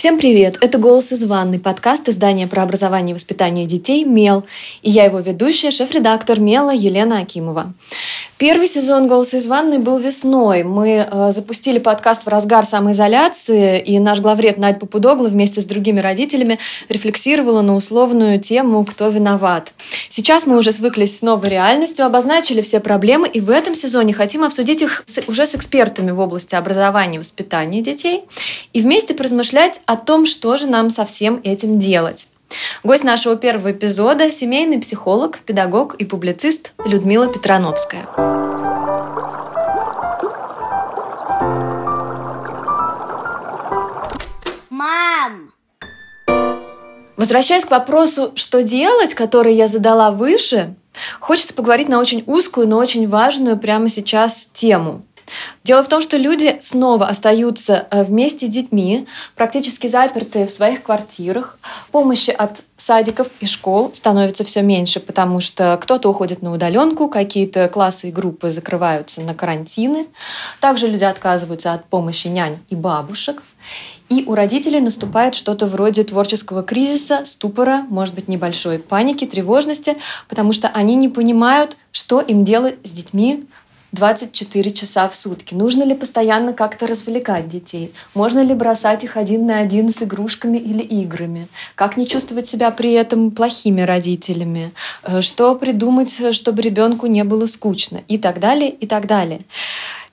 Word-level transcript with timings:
Всем 0.00 0.18
привет! 0.18 0.56
Это 0.62 0.78
«Голос 0.78 1.12
из 1.12 1.24
ванны», 1.24 1.58
подкаст 1.58 2.08
издания 2.08 2.46
про 2.46 2.62
образование 2.62 3.10
и 3.10 3.14
воспитание 3.14 3.66
детей 3.66 4.04
«Мел». 4.04 4.44
И 4.80 4.88
я 4.88 5.04
его 5.04 5.18
ведущая, 5.18 5.70
шеф-редактор 5.70 6.40
«Мела» 6.40 6.70
Елена 6.70 7.18
Акимова. 7.18 7.74
Первый 8.38 8.66
сезон 8.66 9.08
«Голоса 9.08 9.36
из 9.36 9.46
ванны» 9.46 9.78
был 9.78 9.98
весной. 9.98 10.62
Мы 10.62 11.06
э, 11.06 11.32
запустили 11.32 11.78
подкаст 11.78 12.24
в 12.24 12.28
разгар 12.28 12.64
самоизоляции, 12.64 13.78
и 13.78 13.98
наш 13.98 14.20
главред 14.20 14.56
Надь 14.56 14.78
Попудогла 14.78 15.28
вместе 15.28 15.60
с 15.60 15.66
другими 15.66 16.00
родителями 16.00 16.58
рефлексировала 16.88 17.60
на 17.60 17.76
условную 17.76 18.40
тему 18.40 18.82
«Кто 18.86 19.08
виноват?». 19.08 19.74
Сейчас 20.08 20.46
мы 20.46 20.56
уже 20.56 20.72
свыклись 20.72 21.18
с 21.18 21.20
новой 21.20 21.50
реальностью, 21.50 22.06
обозначили 22.06 22.62
все 22.62 22.80
проблемы, 22.80 23.28
и 23.28 23.40
в 23.40 23.50
этом 23.50 23.74
сезоне 23.74 24.14
хотим 24.14 24.44
обсудить 24.44 24.80
их 24.80 25.02
с, 25.04 25.20
уже 25.26 25.44
с 25.44 25.54
экспертами 25.54 26.10
в 26.10 26.20
области 26.20 26.54
образования 26.54 27.16
и 27.16 27.18
воспитания 27.18 27.82
детей, 27.82 28.22
и 28.72 28.80
вместе 28.80 29.12
поразмышлять 29.12 29.82
о 29.90 29.96
том, 29.96 30.24
что 30.24 30.56
же 30.56 30.68
нам 30.68 30.88
со 30.88 31.04
всем 31.04 31.40
этим 31.42 31.80
делать. 31.80 32.28
Гость 32.84 33.02
нашего 33.02 33.34
первого 33.34 33.72
эпизода– 33.72 34.30
семейный 34.32 34.78
психолог, 34.78 35.40
педагог 35.40 35.96
и 35.96 36.04
публицист 36.04 36.72
Людмила 36.84 37.26
Петрановская. 37.26 38.06
Мам! 44.70 45.52
Возвращаясь 47.16 47.64
к 47.64 47.72
вопросу, 47.72 48.30
что 48.36 48.62
делать, 48.62 49.14
который 49.14 49.56
я 49.56 49.66
задала 49.66 50.12
выше, 50.12 50.76
хочется 51.18 51.52
поговорить 51.52 51.88
на 51.88 51.98
очень 51.98 52.22
узкую, 52.26 52.68
но 52.68 52.78
очень 52.78 53.08
важную 53.08 53.58
прямо 53.58 53.88
сейчас 53.88 54.48
тему– 54.52 55.02
Дело 55.64 55.84
в 55.84 55.88
том, 55.88 56.00
что 56.00 56.16
люди 56.16 56.56
снова 56.60 57.06
остаются 57.08 57.86
э, 57.90 58.02
вместе 58.04 58.46
с 58.46 58.48
детьми, 58.48 59.06
практически 59.36 59.86
запертые 59.86 60.46
в 60.46 60.50
своих 60.50 60.82
квартирах. 60.82 61.58
Помощи 61.90 62.30
от 62.30 62.62
садиков 62.76 63.28
и 63.40 63.46
школ 63.46 63.90
становится 63.92 64.44
все 64.44 64.62
меньше, 64.62 65.00
потому 65.00 65.40
что 65.40 65.78
кто-то 65.80 66.08
уходит 66.08 66.42
на 66.42 66.52
удаленку, 66.52 67.08
какие-то 67.08 67.68
классы 67.68 68.08
и 68.08 68.12
группы 68.12 68.50
закрываются 68.50 69.20
на 69.20 69.34
карантины. 69.34 70.06
Также 70.60 70.88
люди 70.88 71.04
отказываются 71.04 71.72
от 71.72 71.84
помощи 71.84 72.28
нянь 72.28 72.58
и 72.70 72.76
бабушек. 72.76 73.42
И 74.10 74.24
у 74.26 74.34
родителей 74.34 74.80
наступает 74.80 75.36
что-то 75.36 75.66
вроде 75.66 76.02
творческого 76.02 76.64
кризиса, 76.64 77.24
ступора, 77.24 77.86
может 77.88 78.16
быть, 78.16 78.26
небольшой 78.26 78.80
паники, 78.80 79.24
тревожности, 79.24 79.96
потому 80.28 80.52
что 80.52 80.66
они 80.68 80.96
не 80.96 81.08
понимают, 81.08 81.76
что 81.92 82.20
им 82.20 82.44
делать 82.44 82.76
с 82.82 82.90
детьми 82.90 83.44
24 83.92 84.70
часа 84.70 85.08
в 85.08 85.16
сутки? 85.16 85.54
Нужно 85.54 85.82
ли 85.82 85.94
постоянно 85.94 86.52
как-то 86.52 86.86
развлекать 86.86 87.48
детей? 87.48 87.92
Можно 88.14 88.40
ли 88.40 88.54
бросать 88.54 89.04
их 89.04 89.16
один 89.16 89.46
на 89.46 89.58
один 89.58 89.90
с 89.90 90.02
игрушками 90.02 90.58
или 90.58 90.82
играми? 90.82 91.48
Как 91.74 91.96
не 91.96 92.06
чувствовать 92.06 92.46
себя 92.46 92.70
при 92.70 92.92
этом 92.92 93.30
плохими 93.30 93.82
родителями? 93.82 94.72
Э, 95.02 95.20
что 95.20 95.54
придумать, 95.56 96.34
чтобы 96.34 96.62
ребенку 96.62 97.06
не 97.06 97.24
было 97.24 97.46
скучно? 97.46 98.02
И 98.08 98.18
так 98.18 98.38
далее, 98.40 98.70
и 98.70 98.86
так 98.86 99.06
далее. 99.06 99.40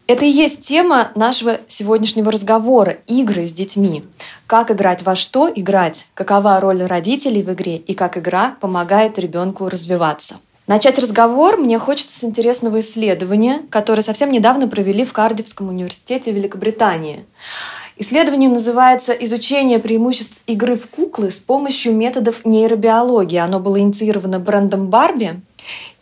Это 0.07 0.23
и 0.23 0.29
есть 0.29 0.61
тема 0.61 1.11
нашего 1.15 1.59
сегодняшнего 1.67 2.31
разговора– 2.31 2.97
игры 3.07 3.45
с 3.45 3.51
детьми. 3.51 4.05
Как 4.47 4.71
играть 4.71 5.03
во 5.03 5.15
что 5.15 5.51
играть, 5.53 6.07
какова 6.13 6.61
роль 6.61 6.81
родителей 6.83 7.43
в 7.43 7.51
игре 7.51 7.75
и 7.75 7.93
как 7.93 8.17
игра 8.17 8.55
помогает 8.61 9.19
ребенку 9.19 9.67
развиваться. 9.67 10.37
Начать 10.67 10.99
разговор 10.99 11.55
мне 11.55 11.79
хочется 11.79 12.19
с 12.19 12.23
интересного 12.25 12.81
исследования, 12.81 13.61
которое 13.69 14.01
совсем 14.01 14.31
недавно 14.31 14.67
провели 14.67 15.05
в 15.05 15.13
Кардивском 15.13 15.69
университете 15.69 16.33
Великобритании. 16.33 17.25
Исследование 17.95 18.49
называется 18.49 19.13
«Изучение 19.13 19.79
преимуществ 19.79 20.41
игры 20.45 20.75
в 20.75 20.87
куклы 20.87 21.31
с 21.31 21.39
помощью 21.39 21.93
методов 21.93 22.43
нейробиологии». 22.43 23.37
Оно 23.37 23.61
было 23.61 23.79
инициировано 23.79 24.39
брендом 24.39 24.87
Барби. 24.87 25.39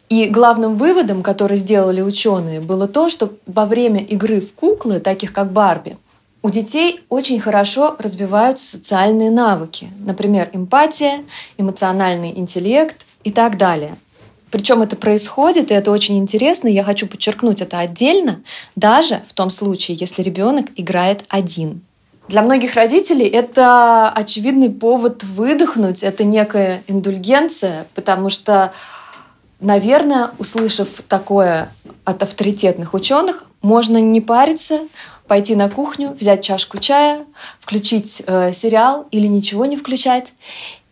И 0.09 0.25
главным 0.25 0.77
выводом, 0.77 1.21
который 1.21 1.57
сделали 1.57 2.01
ученые, 2.01 2.59
было 2.59 2.87
то, 2.87 3.09
что 3.09 3.33
во 3.45 3.67
время 3.67 4.03
игры 4.03 4.41
в 4.41 4.53
куклы, 4.53 4.99
таких 4.99 5.31
как 5.31 5.51
Барби, 5.51 5.95
у 6.41 6.49
детей 6.49 7.01
очень 7.09 7.39
хорошо 7.39 7.95
развиваются 7.99 8.77
социальные 8.77 9.29
навыки, 9.29 9.89
например, 9.99 10.49
эмпатия, 10.53 11.23
эмоциональный 11.57 12.31
интеллект 12.35 13.05
и 13.23 13.31
так 13.31 13.57
далее. 13.57 13.95
Причем 14.55 14.81
это 14.81 14.95
происходит, 14.95 15.69
и 15.69 15.73
это 15.73 15.91
очень 15.91 16.17
интересно, 16.17 16.69
я 16.69 16.85
хочу 16.85 17.07
подчеркнуть 17.07 17.59
это 17.61 17.79
отдельно, 17.79 18.41
даже 18.77 19.21
в 19.27 19.33
том 19.33 19.49
случае, 19.49 19.97
если 19.99 20.21
ребенок 20.21 20.67
играет 20.77 21.25
один. 21.27 21.81
Для 22.29 22.41
многих 22.41 22.75
родителей 22.75 23.27
это 23.27 24.09
очевидный 24.09 24.69
повод 24.69 25.25
выдохнуть, 25.25 26.03
это 26.03 26.23
некая 26.23 26.83
индульгенция, 26.87 27.85
потому 27.95 28.29
что, 28.29 28.71
наверное, 29.59 30.31
услышав 30.39 30.87
такое 31.09 31.69
от 32.05 32.23
авторитетных 32.23 32.93
ученых, 32.93 33.43
можно 33.61 33.97
не 33.97 34.21
париться, 34.21 34.87
пойти 35.27 35.55
на 35.57 35.69
кухню, 35.69 36.15
взять 36.17 36.45
чашку 36.45 36.77
чая, 36.77 37.25
включить 37.59 38.23
э, 38.25 38.53
сериал 38.53 39.05
или 39.11 39.27
ничего 39.27 39.65
не 39.65 39.75
включать 39.75 40.33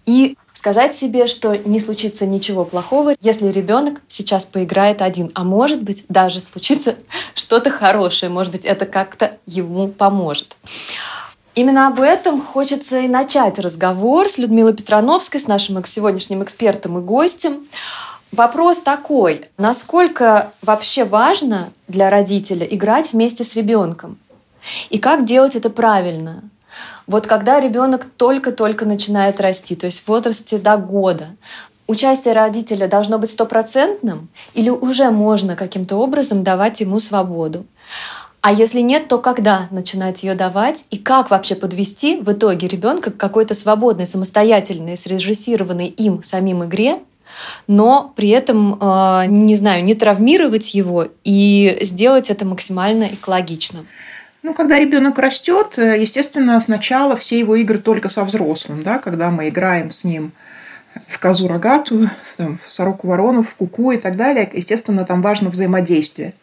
и 0.05 0.35
сказать 0.63 0.95
себе, 0.95 1.27
что 1.27 1.57
не 1.57 1.81
случится 1.81 2.25
ничего 2.25 2.63
плохого, 2.63 3.15
если 3.19 3.47
ребенок 3.47 3.99
сейчас 4.07 4.45
поиграет 4.45 5.01
один. 5.01 5.29
А 5.33 5.43
может 5.43 5.83
быть, 5.83 6.05
даже 6.07 6.39
случится 6.39 6.95
что-то 7.35 7.69
хорошее. 7.69 8.31
Может 8.31 8.53
быть, 8.53 8.63
это 8.63 8.85
как-то 8.85 9.35
ему 9.45 9.89
поможет. 9.89 10.55
Именно 11.53 11.87
об 11.89 11.99
этом 11.99 12.41
хочется 12.41 12.99
и 12.99 13.09
начать 13.09 13.59
разговор 13.59 14.29
с 14.29 14.37
Людмилой 14.37 14.73
Петрановской, 14.73 15.41
с 15.41 15.47
нашим 15.47 15.83
сегодняшним 15.83 16.41
экспертом 16.43 16.97
и 16.97 17.01
гостем. 17.01 17.67
Вопрос 18.31 18.79
такой, 18.79 19.43
насколько 19.57 20.53
вообще 20.61 21.03
важно 21.03 21.73
для 21.89 22.09
родителя 22.09 22.65
играть 22.65 23.11
вместе 23.11 23.43
с 23.43 23.53
ребенком? 23.57 24.17
И 24.89 24.97
как 24.97 25.25
делать 25.25 25.57
это 25.57 25.69
правильно? 25.69 26.41
Вот 27.07 27.27
когда 27.27 27.59
ребенок 27.59 28.05
только-только 28.17 28.85
начинает 28.85 29.41
расти, 29.41 29.75
то 29.75 29.85
есть 29.85 30.01
в 30.01 30.07
возрасте 30.07 30.57
до 30.57 30.77
года, 30.77 31.27
участие 31.87 32.33
родителя 32.33 32.87
должно 32.87 33.17
быть 33.19 33.31
стопроцентным 33.31 34.29
или 34.53 34.69
уже 34.69 35.11
можно 35.11 35.55
каким-то 35.55 35.97
образом 35.97 36.43
давать 36.43 36.81
ему 36.81 36.99
свободу? 36.99 37.65
А 38.41 38.51
если 38.51 38.81
нет, 38.81 39.07
то 39.07 39.19
когда 39.19 39.67
начинать 39.71 40.23
ее 40.23 40.35
давать 40.35 40.85
и 40.91 40.97
как 40.97 41.31
вообще 41.31 41.55
подвести 41.55 42.17
в 42.17 42.29
итоге 42.33 42.67
ребенка 42.67 43.09
к 43.09 43.17
какой-то 43.17 43.53
свободной, 43.53 44.05
самостоятельной, 44.05 44.97
срежиссированной 44.97 45.87
им 45.87 46.21
самим 46.23 46.65
игре, 46.65 46.97
но 47.67 48.11
при 48.15 48.29
этом, 48.29 48.77
э, 48.79 49.25
не 49.27 49.55
знаю, 49.55 49.83
не 49.83 49.95
травмировать 49.95 50.73
его 50.73 51.07
и 51.23 51.77
сделать 51.81 52.29
это 52.29 52.45
максимально 52.45 53.05
экологично. 53.05 53.85
Ну, 54.43 54.53
когда 54.53 54.77
ребенок 54.77 55.17
растет, 55.19 55.77
э, 55.77 55.97
естественно, 55.97 56.59
сначала 56.59 57.15
все 57.15 57.39
его 57.39 57.55
игры 57.55 57.79
только 57.79 58.09
со 58.09 58.25
взрослым, 58.25 58.83
да, 58.83 58.99
когда 58.99 59.31
мы 59.31 59.47
играем 59.47 59.93
с 59.93 60.03
ним 60.03 60.33
в 61.07 61.17
козу 61.17 61.47
рогатую, 61.47 62.09
там, 62.35 62.57
в 62.57 62.71
сороку 62.71 63.07
ворону, 63.07 63.41
в 63.41 63.55
куку 63.55 63.93
и 63.93 63.97
так 63.97 64.17
далее, 64.17 64.49
естественно, 64.51 65.05
там 65.05 65.21
важно 65.21 65.49
взаимодействие. 65.49 66.33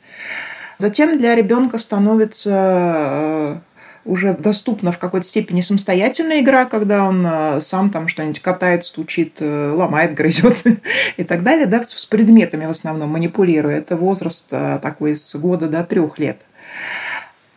Затем 0.78 1.18
для 1.18 1.34
ребенка 1.34 1.76
становится 1.76 2.50
э, 2.50 3.56
уже 4.06 4.32
доступна 4.32 4.92
в 4.92 4.98
какой-то 4.98 5.26
степени 5.26 5.60
самостоятельная 5.60 6.40
игра, 6.40 6.64
когда 6.64 7.04
он 7.04 7.22
э, 7.26 7.60
сам 7.60 7.90
там 7.90 8.08
что-нибудь 8.08 8.40
катает, 8.40 8.82
стучит, 8.82 9.42
ломает, 9.42 10.14
грызет 10.14 10.64
и 11.18 11.24
так 11.24 11.42
далее, 11.42 11.66
да, 11.66 11.82
с 11.84 12.06
предметами 12.06 12.64
в 12.64 12.70
основном 12.70 13.10
манипулируя. 13.10 13.76
Это 13.76 13.94
возраст 13.98 14.48
такой 14.48 15.16
с 15.16 15.36
года 15.36 15.68
до 15.68 15.84
трех 15.84 16.18
лет. 16.18 16.38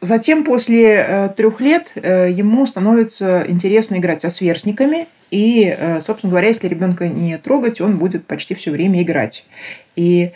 Затем, 0.04 0.44
после 0.44 0.96
э, 0.96 1.30
трех 1.30 1.62
лет, 1.62 1.94
э, 1.96 2.30
ему 2.30 2.66
становится 2.66 3.46
интересно 3.48 3.96
играть 3.96 4.20
со 4.20 4.30
сверстниками. 4.30 5.08
И, 5.32 5.74
э, 5.76 6.02
собственно 6.02 6.30
говоря, 6.30 6.50
если 6.50 6.68
ребенка 6.68 7.08
не 7.08 7.38
трогать, 7.38 7.80
он 7.80 7.98
будет 7.98 8.28
почти 8.28 8.54
все 8.54 8.72
время 8.72 9.02
играть. 9.02 9.46
И 9.96 10.32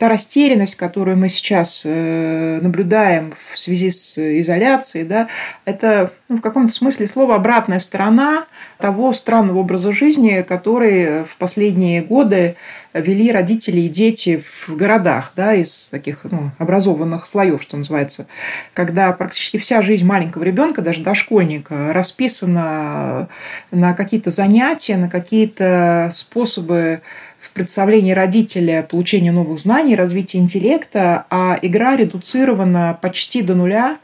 та 0.00 0.08
растерянность, 0.08 0.76
которую 0.76 1.18
мы 1.18 1.28
сейчас 1.28 1.84
наблюдаем 1.84 3.34
в 3.52 3.58
связи 3.58 3.90
с 3.90 4.18
изоляцией, 4.18 5.04
да, 5.04 5.28
это 5.66 6.10
ну, 6.30 6.38
в 6.38 6.40
каком-то 6.40 6.72
смысле 6.72 7.06
слова 7.06 7.34
обратная 7.34 7.80
сторона 7.80 8.46
того 8.78 9.12
странного 9.12 9.58
образа 9.58 9.92
жизни, 9.92 10.42
который 10.48 11.24
в 11.24 11.36
последние 11.36 12.00
годы 12.00 12.56
вели 12.94 13.30
родители 13.30 13.80
и 13.80 13.88
дети 13.90 14.42
в 14.42 14.74
городах, 14.74 15.32
да, 15.36 15.52
из 15.52 15.90
таких 15.90 16.24
ну, 16.24 16.50
образованных 16.56 17.26
слоев, 17.26 17.60
что 17.60 17.76
называется, 17.76 18.26
когда 18.72 19.12
практически 19.12 19.58
вся 19.58 19.82
жизнь 19.82 20.06
маленького 20.06 20.44
ребенка, 20.44 20.80
даже 20.80 21.02
дошкольника, 21.02 21.92
расписана 21.92 23.28
на 23.70 23.92
какие-то 23.92 24.30
занятия, 24.30 24.96
на 24.96 25.10
какие-то 25.10 26.08
способы 26.10 27.02
в 27.40 27.52
представлении 27.52 28.12
родителя 28.12 28.86
получение 28.88 29.32
новых 29.32 29.58
знаний, 29.58 29.96
развитие 29.96 30.42
интеллекта, 30.42 31.24
а 31.30 31.58
игра 31.62 31.96
редуцирована 31.96 32.98
почти 33.00 33.40
до 33.42 33.54
нуля, 33.54 33.98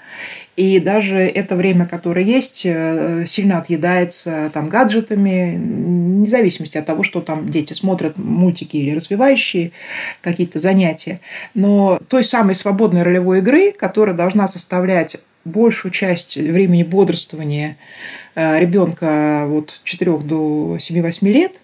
и 0.56 0.80
даже 0.80 1.18
это 1.18 1.54
время, 1.54 1.86
которое 1.86 2.24
есть, 2.24 2.64
э, 2.64 3.26
сильно 3.26 3.58
отъедается 3.58 4.50
там 4.54 4.70
гаджетами, 4.70 5.56
вне 5.56 6.26
зависимости 6.26 6.78
от 6.78 6.86
того, 6.86 7.02
что 7.02 7.20
там 7.20 7.48
дети 7.48 7.74
смотрят 7.74 8.16
мультики 8.16 8.78
или 8.78 8.90
развивающие 8.92 9.72
какие-то 10.22 10.58
занятия. 10.58 11.20
Но 11.52 12.00
той 12.08 12.24
самой 12.24 12.54
свободной 12.54 13.02
ролевой 13.02 13.40
игры, 13.40 13.72
которая 13.72 14.16
должна 14.16 14.48
составлять 14.48 15.18
большую 15.44 15.92
часть 15.92 16.36
времени 16.36 16.82
бодрствования 16.82 17.76
э, 18.34 18.58
ребенка 18.58 19.44
вот 19.46 19.80
4 19.84 20.18
до 20.18 20.76
7-8 20.78 21.28
лет, 21.28 21.60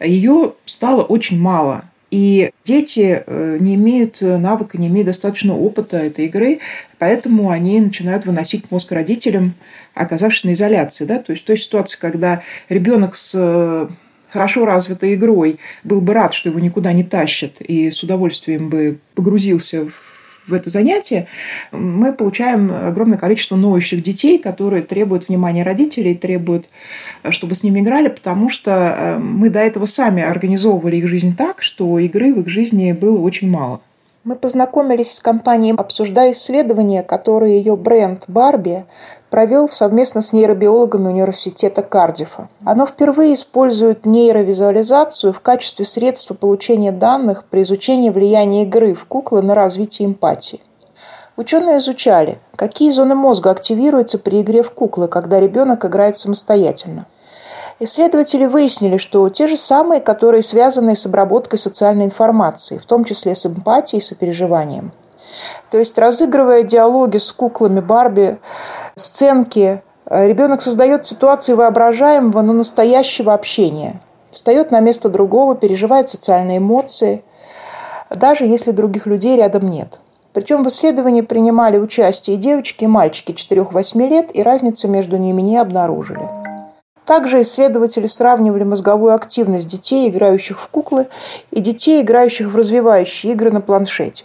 ее 0.00 0.54
стало 0.64 1.02
очень 1.02 1.38
мало. 1.38 1.84
И 2.10 2.50
дети 2.62 3.24
э, 3.26 3.56
не 3.58 3.74
имеют 3.74 4.20
навыка, 4.20 4.78
не 4.78 4.86
имеют 4.86 5.08
достаточно 5.08 5.56
опыта 5.56 5.96
этой 5.96 6.26
игры, 6.26 6.60
поэтому 7.00 7.50
они 7.50 7.80
начинают 7.80 8.24
выносить 8.24 8.70
мозг 8.70 8.92
родителям, 8.92 9.54
оказавшись 9.94 10.44
на 10.44 10.52
изоляции. 10.52 11.06
Да? 11.06 11.18
То 11.18 11.32
есть 11.32 11.42
в 11.42 11.46
той 11.46 11.56
ситуации, 11.56 11.98
когда 11.98 12.40
ребенок 12.68 13.16
с 13.16 13.34
э, 13.36 13.88
хорошо 14.34 14.64
развитой 14.64 15.14
игрой 15.14 15.58
был 15.82 16.00
бы 16.00 16.14
рад, 16.14 16.34
что 16.34 16.50
его 16.50 16.58
никуда 16.58 16.92
не 16.92 17.04
тащат, 17.04 17.60
и 17.60 17.90
с 17.90 18.02
удовольствием 18.02 18.68
бы 18.68 18.98
погрузился 19.14 19.86
в 19.86 20.13
в 20.46 20.52
это 20.52 20.70
занятие, 20.70 21.26
мы 21.72 22.12
получаем 22.12 22.70
огромное 22.72 23.18
количество 23.18 23.56
ноющих 23.56 24.02
детей, 24.02 24.38
которые 24.38 24.82
требуют 24.82 25.28
внимания 25.28 25.62
родителей, 25.62 26.14
требуют, 26.14 26.66
чтобы 27.30 27.54
с 27.54 27.62
ними 27.62 27.80
играли, 27.80 28.08
потому 28.08 28.48
что 28.48 28.70
э, 28.70 29.18
мы 29.18 29.48
до 29.48 29.60
этого 29.60 29.86
сами 29.86 30.22
организовывали 30.22 30.96
их 30.96 31.08
жизнь 31.08 31.34
так, 31.36 31.62
что 31.62 31.98
игры 31.98 32.34
в 32.34 32.40
их 32.40 32.48
жизни 32.48 32.92
было 32.92 33.18
очень 33.18 33.50
мало. 33.50 33.80
Мы 34.24 34.36
познакомились 34.36 35.12
с 35.12 35.20
компанией, 35.20 35.74
обсуждая 35.76 36.32
исследования, 36.32 37.02
которые 37.02 37.58
ее 37.58 37.76
бренд 37.76 38.24
«Барби» 38.26 38.86
провел 39.34 39.68
совместно 39.68 40.22
с 40.22 40.32
нейробиологами 40.32 41.08
университета 41.08 41.82
Кардифа. 41.82 42.48
Оно 42.64 42.86
впервые 42.86 43.34
использует 43.34 44.06
нейровизуализацию 44.06 45.32
в 45.32 45.40
качестве 45.40 45.84
средства 45.84 46.34
получения 46.34 46.92
данных 46.92 47.42
при 47.50 47.64
изучении 47.64 48.10
влияния 48.10 48.62
игры 48.62 48.94
в 48.94 49.06
куклы 49.06 49.42
на 49.42 49.56
развитие 49.56 50.06
эмпатии. 50.06 50.60
Ученые 51.36 51.78
изучали, 51.78 52.38
какие 52.54 52.92
зоны 52.92 53.16
мозга 53.16 53.50
активируются 53.50 54.20
при 54.20 54.40
игре 54.40 54.62
в 54.62 54.70
куклы, 54.70 55.08
когда 55.08 55.40
ребенок 55.40 55.84
играет 55.84 56.16
самостоятельно. 56.16 57.06
Исследователи 57.80 58.46
выяснили, 58.46 58.98
что 58.98 59.28
те 59.30 59.48
же 59.48 59.56
самые, 59.56 60.00
которые 60.00 60.44
связаны 60.44 60.94
с 60.94 61.06
обработкой 61.06 61.58
социальной 61.58 62.04
информации, 62.04 62.78
в 62.78 62.86
том 62.86 63.02
числе 63.02 63.34
с 63.34 63.46
эмпатией 63.46 63.98
и 63.98 64.04
сопереживанием– 64.04 64.92
то 65.70 65.78
есть, 65.78 65.98
разыгрывая 65.98 66.62
диалоги 66.62 67.18
с 67.18 67.32
куклами 67.32 67.80
Барби, 67.80 68.38
сценки, 68.96 69.82
э, 70.06 70.28
ребенок 70.28 70.62
создает 70.62 71.04
ситуации 71.04 71.54
воображаемого, 71.54 72.42
но 72.42 72.52
настоящего 72.52 73.34
общения. 73.34 74.00
Встает 74.30 74.70
на 74.70 74.80
место 74.80 75.08
другого, 75.08 75.54
переживает 75.54 76.08
социальные 76.08 76.58
эмоции, 76.58 77.24
даже 78.10 78.44
если 78.44 78.70
других 78.70 79.06
людей 79.06 79.36
рядом 79.36 79.68
нет. 79.68 80.00
Причем 80.32 80.64
в 80.64 80.68
исследовании 80.68 81.20
принимали 81.20 81.78
участие 81.78 82.36
и 82.36 82.38
девочки, 82.38 82.84
и 82.84 82.88
мальчики 82.88 83.32
4-8 83.32 84.08
лет, 84.08 84.30
и 84.34 84.42
разницы 84.42 84.88
между 84.88 85.16
ними 85.16 85.40
не 85.40 85.56
обнаружили. 85.56 86.28
Также 87.04 87.42
исследователи 87.42 88.06
сравнивали 88.06 88.64
мозговую 88.64 89.14
активность 89.14 89.68
детей, 89.68 90.08
играющих 90.08 90.60
в 90.60 90.68
куклы, 90.68 91.06
и 91.50 91.60
детей, 91.60 92.02
играющих 92.02 92.48
в 92.48 92.56
развивающие 92.56 93.32
игры 93.32 93.50
на 93.52 93.60
планшете. 93.60 94.24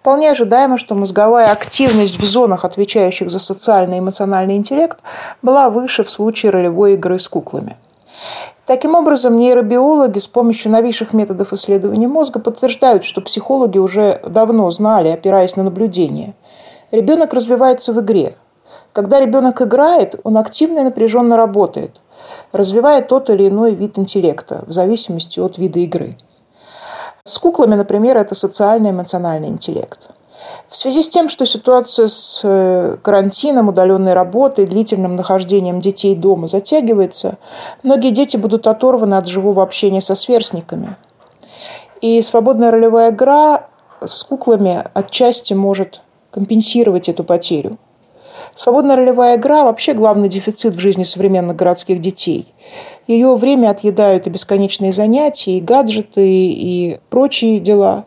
Вполне 0.00 0.30
ожидаемо, 0.30 0.78
что 0.78 0.94
мозговая 0.94 1.52
активность 1.52 2.18
в 2.18 2.24
зонах, 2.24 2.64
отвечающих 2.64 3.30
за 3.30 3.38
социальный 3.38 3.98
и 3.98 4.00
эмоциональный 4.00 4.56
интеллект, 4.56 4.98
была 5.42 5.68
выше 5.68 6.04
в 6.04 6.10
случае 6.10 6.52
ролевой 6.52 6.94
игры 6.94 7.18
с 7.18 7.28
куклами. 7.28 7.76
Таким 8.64 8.94
образом, 8.94 9.36
нейробиологи 9.36 10.18
с 10.18 10.26
помощью 10.26 10.72
новейших 10.72 11.12
методов 11.12 11.52
исследования 11.52 12.08
мозга 12.08 12.40
подтверждают, 12.40 13.04
что 13.04 13.20
психологи 13.20 13.76
уже 13.76 14.22
давно 14.26 14.70
знали, 14.70 15.08
опираясь 15.08 15.56
на 15.56 15.64
наблюдение. 15.64 16.32
Ребенок 16.90 17.34
развивается 17.34 17.92
в 17.92 18.00
игре. 18.00 18.36
Когда 18.92 19.20
ребенок 19.20 19.60
играет, 19.60 20.18
он 20.24 20.38
активно 20.38 20.78
и 20.80 20.84
напряженно 20.84 21.36
работает, 21.36 22.00
развивая 22.52 23.02
тот 23.02 23.28
или 23.28 23.48
иной 23.48 23.74
вид 23.74 23.98
интеллекта 23.98 24.64
в 24.66 24.72
зависимости 24.72 25.40
от 25.40 25.58
вида 25.58 25.80
игры. 25.80 26.14
С 27.24 27.38
куклами, 27.38 27.74
например, 27.74 28.16
это 28.16 28.34
социальный 28.34 28.90
эмоциональный 28.90 29.48
интеллект. 29.48 30.10
В 30.68 30.76
связи 30.76 31.02
с 31.02 31.08
тем, 31.08 31.28
что 31.28 31.44
ситуация 31.46 32.08
с 32.08 32.40
э, 32.44 32.96
карантином, 33.02 33.68
удаленной 33.68 34.14
работой, 34.14 34.66
длительным 34.66 35.16
нахождением 35.16 35.80
детей 35.80 36.14
дома 36.14 36.46
затягивается, 36.46 37.38
многие 37.82 38.10
дети 38.10 38.36
будут 38.36 38.66
оторваны 38.66 39.14
от 39.14 39.26
живого 39.26 39.62
общения 39.62 40.00
со 40.00 40.14
сверстниками. 40.14 40.96
И 42.00 42.22
свободная 42.22 42.70
ролевая 42.70 43.10
игра 43.10 43.68
с 44.02 44.24
куклами 44.24 44.82
отчасти 44.94 45.52
может 45.54 46.02
компенсировать 46.30 47.08
эту 47.08 47.24
потерю. 47.24 47.76
Свободная 48.62 48.96
ролевая 48.96 49.38
игра– 49.38 49.64
вообще 49.64 49.94
главный 49.94 50.28
дефицит 50.28 50.74
в 50.74 50.78
жизни 50.78 51.02
современных 51.02 51.56
городских 51.56 51.98
детей. 52.02 52.52
Ее 53.06 53.34
время 53.36 53.70
отъедают 53.70 54.26
и 54.26 54.30
бесконечные 54.30 54.92
занятия, 54.92 55.56
и 55.56 55.62
гаджеты, 55.62 56.28
и 56.28 57.00
прочие 57.08 57.58
дела. 57.58 58.04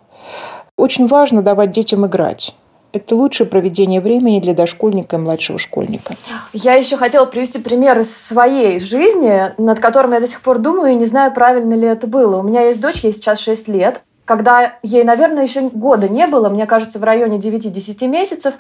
Очень 0.78 1.08
важно 1.08 1.42
давать 1.42 1.72
детям 1.72 2.06
играть. 2.06 2.54
Это 2.92 3.16
лучшее 3.16 3.48
проведение 3.48 4.00
времени 4.00 4.40
для 4.40 4.54
дошкольника 4.54 5.16
и 5.16 5.20
младшего 5.20 5.58
школьника. 5.58 6.14
Я 6.54 6.76
еще 6.76 6.98
хотела 6.98 7.26
привести 7.26 7.58
пример 7.58 7.98
из 7.98 8.16
своей 8.16 8.80
жизни, 8.80 9.60
над 9.60 9.80
которым 9.80 10.14
я 10.14 10.20
до 10.20 10.28
сих 10.28 10.42
пор 10.42 10.60
думаю 10.60 10.92
и 10.92 10.96
не 10.96 11.06
знаю, 11.06 11.34
правильно 11.34 11.74
ли 11.74 11.88
это 11.88 12.06
было. 12.06 12.38
У 12.38 12.44
меня 12.44 12.62
есть 12.62 12.80
дочь, 12.80 13.04
ей 13.04 13.12
сейчас 13.12 13.40
6 13.40 13.70
лет 13.70 14.04
когда 14.26 14.76
ей, 14.84 15.04
наверное, 15.04 15.44
еще 15.44 15.62
года 15.62 16.08
не 16.08 16.28
было, 16.28 16.50
мне 16.50 16.66
кажется, 16.66 17.00
в 17.00 17.04
районе 17.04 17.38
9-10 17.38 18.08
месяцев, 18.08 18.56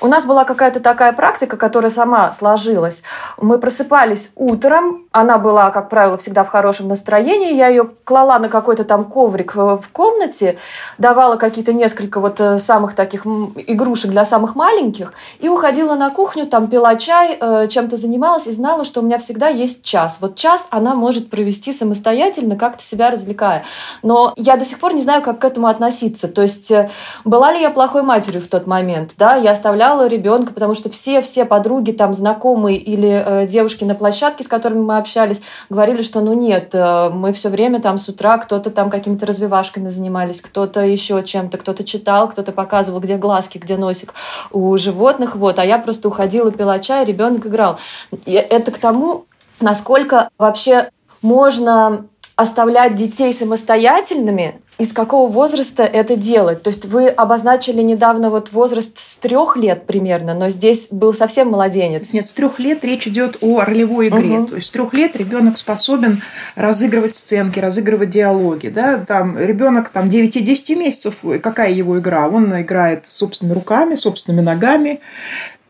у 0.00 0.06
нас 0.06 0.24
была 0.24 0.44
какая-то 0.44 0.80
такая 0.80 1.12
практика, 1.12 1.56
которая 1.56 1.90
сама 1.90 2.32
сложилась. 2.32 3.02
Мы 3.36 3.58
просыпались 3.58 4.30
утром, 4.36 5.06
она 5.10 5.38
была, 5.38 5.70
как 5.70 5.88
правило, 5.88 6.16
всегда 6.18 6.44
в 6.44 6.48
хорошем 6.48 6.88
настроении, 6.88 7.54
я 7.54 7.68
ее 7.68 7.90
клала 8.04 8.38
на 8.38 8.48
какой-то 8.48 8.84
там 8.84 9.04
коврик 9.04 9.56
в 9.56 9.82
комнате, 9.92 10.58
давала 10.98 11.36
какие-то 11.36 11.72
несколько 11.72 12.20
вот 12.20 12.40
э, 12.40 12.58
самых 12.58 12.94
таких 12.94 13.26
игрушек 13.26 14.10
для 14.10 14.24
самых 14.24 14.54
маленьких 14.54 15.12
и 15.40 15.48
уходила 15.48 15.96
на 15.96 16.10
кухню, 16.10 16.46
там 16.46 16.68
пила 16.68 16.94
чай, 16.96 17.36
э, 17.40 17.66
чем-то 17.68 17.96
занималась 17.96 18.46
и 18.46 18.52
знала, 18.52 18.84
что 18.84 19.00
у 19.00 19.02
меня 19.02 19.18
всегда 19.18 19.48
есть 19.48 19.82
час. 19.82 20.18
Вот 20.20 20.36
час 20.36 20.68
она 20.70 20.94
может 20.94 21.30
провести 21.30 21.72
самостоятельно, 21.72 22.56
как-то 22.56 22.82
себя 22.82 23.10
развлекая. 23.10 23.64
Но 24.02 24.32
я 24.36 24.56
до 24.56 24.64
сих 24.64 24.78
пор 24.78 24.94
не 24.94 25.02
знаю, 25.08 25.22
как 25.22 25.38
к 25.38 25.44
этому 25.46 25.68
относиться. 25.68 26.28
То 26.28 26.42
есть 26.42 26.70
э, 26.70 26.90
была 27.24 27.50
ли 27.54 27.62
я 27.62 27.70
плохой 27.70 28.02
матерью 28.02 28.42
в 28.42 28.46
тот 28.46 28.66
момент? 28.66 29.14
Да, 29.16 29.36
я 29.36 29.52
оставляла 29.52 30.06
ребенка, 30.06 30.52
потому 30.52 30.74
что 30.74 30.90
все-все 30.90 31.46
подруги, 31.46 31.92
там, 31.92 32.12
знакомые 32.12 32.76
или 32.76 33.24
э, 33.24 33.46
девушки 33.46 33.84
на 33.84 33.94
площадке, 33.94 34.44
с 34.44 34.48
которыми 34.48 34.82
мы 34.82 34.98
общались, 34.98 35.42
говорили, 35.70 36.02
что 36.02 36.20
ну 36.20 36.34
нет, 36.34 36.74
э, 36.74 37.08
мы 37.08 37.32
все 37.32 37.48
время 37.48 37.80
там 37.80 37.96
с 37.96 38.06
утра 38.06 38.36
кто-то 38.36 38.70
там 38.70 38.90
какими-то 38.90 39.24
развивашками 39.24 39.88
занимались, 39.88 40.42
кто-то 40.42 40.82
еще 40.82 41.22
чем-то, 41.22 41.56
кто-то 41.56 41.84
читал, 41.84 42.28
кто-то 42.28 42.52
показывал, 42.52 43.00
где 43.00 43.16
глазки, 43.16 43.56
где 43.56 43.78
носик 43.78 44.12
у 44.52 44.76
животных, 44.76 45.36
вот, 45.36 45.58
а 45.58 45.64
я 45.64 45.78
просто 45.78 46.08
уходила, 46.08 46.52
пила 46.52 46.80
чай, 46.80 47.06
ребенок 47.06 47.46
играл. 47.46 47.78
И 48.26 48.32
это 48.34 48.70
к 48.72 48.76
тому, 48.76 49.24
насколько 49.58 50.28
вообще 50.36 50.90
можно 51.22 52.04
оставлять 52.38 52.94
детей 52.94 53.32
самостоятельными, 53.32 54.60
из 54.78 54.92
какого 54.92 55.30
возраста 55.30 55.82
это 55.82 56.14
делать? 56.14 56.62
То 56.62 56.68
есть 56.68 56.86
вы 56.86 57.08
обозначили 57.08 57.82
недавно 57.82 58.30
вот 58.30 58.52
возраст 58.52 58.98
с 58.98 59.16
трех 59.16 59.56
лет 59.56 59.86
примерно, 59.86 60.34
но 60.34 60.48
здесь 60.50 60.88
был 60.90 61.12
совсем 61.12 61.48
младенец. 61.48 62.12
Нет, 62.12 62.28
с 62.28 62.32
трех 62.32 62.60
лет 62.60 62.84
речь 62.84 63.08
идет 63.08 63.38
о 63.40 63.62
ролевой 63.62 64.08
игре. 64.08 64.38
Угу. 64.38 64.46
То 64.48 64.56
есть 64.56 64.68
с 64.68 64.70
трех 64.70 64.94
лет 64.94 65.16
ребенок 65.16 65.58
способен 65.58 66.20
разыгрывать 66.54 67.16
сценки, 67.16 67.58
разыгрывать 67.58 68.10
диалоги. 68.10 68.68
Да? 68.68 68.98
Там, 68.98 69.36
ребенок 69.36 69.88
там, 69.88 70.08
9-10 70.08 70.76
месяцев, 70.76 71.22
какая 71.42 71.72
его 71.72 71.98
игра? 71.98 72.28
Он 72.28 72.60
играет 72.60 73.06
собственными 73.06 73.54
руками, 73.54 73.96
собственными 73.96 74.44
ногами, 74.44 75.00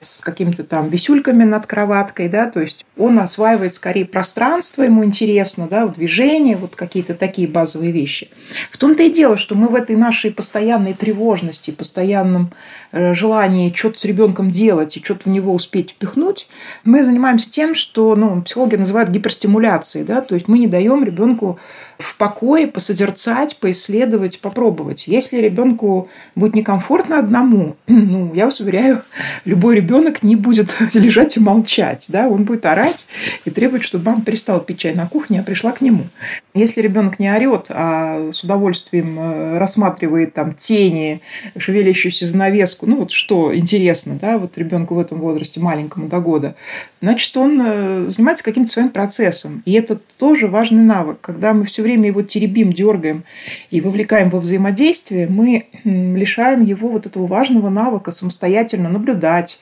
с 0.00 0.20
какими-то 0.20 0.62
там 0.62 0.88
висюльками 0.88 1.44
над 1.44 1.66
кроваткой, 1.66 2.28
да, 2.28 2.48
то 2.48 2.60
есть 2.60 2.84
он 2.96 3.18
осваивает 3.18 3.74
скорее 3.74 4.04
пространство, 4.04 4.82
ему 4.82 5.04
интересно, 5.04 5.66
да, 5.68 5.86
в 5.86 5.92
движение, 5.92 6.56
вот 6.56 6.76
какие-то 6.76 7.14
такие 7.14 7.48
базовые 7.48 7.90
вещи. 7.90 8.28
В 8.70 8.76
том-то 8.76 9.02
и 9.02 9.10
дело, 9.10 9.36
что 9.36 9.56
мы 9.56 9.68
в 9.68 9.74
этой 9.74 9.96
нашей 9.96 10.30
постоянной 10.30 10.94
тревожности, 10.94 11.72
постоянном 11.72 12.52
э, 12.92 13.14
желании 13.14 13.72
что-то 13.74 13.98
с 13.98 14.04
ребенком 14.04 14.50
делать 14.50 14.96
и 14.96 15.02
что-то 15.02 15.28
в 15.28 15.32
него 15.32 15.52
успеть 15.52 15.90
впихнуть, 15.90 16.48
мы 16.84 17.02
занимаемся 17.02 17.50
тем, 17.50 17.74
что 17.74 18.14
ну, 18.14 18.42
психологи 18.42 18.76
называют 18.76 19.10
гиперстимуляцией, 19.10 20.06
да, 20.06 20.20
то 20.20 20.34
есть 20.34 20.46
мы 20.46 20.58
не 20.58 20.68
даем 20.68 21.02
ребенку 21.02 21.58
в 21.98 22.16
покое 22.16 22.68
посозерцать, 22.68 23.58
поисследовать, 23.58 24.40
попробовать. 24.40 25.08
Если 25.08 25.38
ребенку 25.38 26.08
будет 26.36 26.54
некомфортно 26.54 27.18
одному, 27.18 27.76
ну, 27.88 28.32
я 28.34 28.44
вас 28.44 28.60
уверяю, 28.60 29.02
любой 29.44 29.76
ребенок 29.76 29.87
ребенок 29.88 30.22
не 30.22 30.36
будет 30.36 30.74
лежать 30.94 31.36
и 31.36 31.40
молчать, 31.40 32.08
да, 32.10 32.28
он 32.28 32.44
будет 32.44 32.66
орать 32.66 33.06
и 33.44 33.50
требовать, 33.50 33.84
чтобы 33.84 34.04
мама 34.04 34.22
перестала 34.22 34.60
пить 34.60 34.78
чай 34.78 34.94
на 34.94 35.08
кухне, 35.08 35.40
а 35.40 35.42
пришла 35.42 35.72
к 35.72 35.80
нему. 35.80 36.04
Если 36.54 36.82
ребенок 36.82 37.18
не 37.18 37.30
орет, 37.30 37.66
а 37.70 38.30
с 38.30 38.44
удовольствием 38.44 39.18
э, 39.18 39.58
рассматривает 39.58 40.34
там 40.34 40.52
тени, 40.52 41.20
шевелящуюся 41.56 42.26
занавеску, 42.26 42.86
ну 42.86 42.96
вот 42.96 43.10
что 43.10 43.56
интересно, 43.56 44.18
да, 44.20 44.38
вот 44.38 44.58
ребенку 44.58 44.94
в 44.94 44.98
этом 44.98 45.20
возрасте, 45.20 45.60
маленькому 45.60 46.08
до 46.08 46.20
года, 46.20 46.54
значит, 47.00 47.34
он 47.36 47.60
э, 47.60 48.10
занимается 48.10 48.44
каким-то 48.44 48.70
своим 48.70 48.90
процессом. 48.90 49.62
И 49.64 49.72
это 49.72 49.98
тоже 50.18 50.48
важный 50.48 50.82
навык. 50.82 51.18
Когда 51.20 51.54
мы 51.54 51.64
все 51.64 51.82
время 51.82 52.08
его 52.08 52.22
теребим, 52.22 52.72
дергаем 52.72 53.24
и 53.70 53.80
вовлекаем 53.80 54.28
во 54.28 54.40
взаимодействие, 54.40 55.28
мы 55.28 55.64
лишаем 55.84 56.62
его 56.62 56.88
вот 56.88 57.06
этого 57.06 57.26
важного 57.26 57.70
навыка 57.70 58.10
самостоятельно 58.10 58.90
наблюдать, 58.90 59.60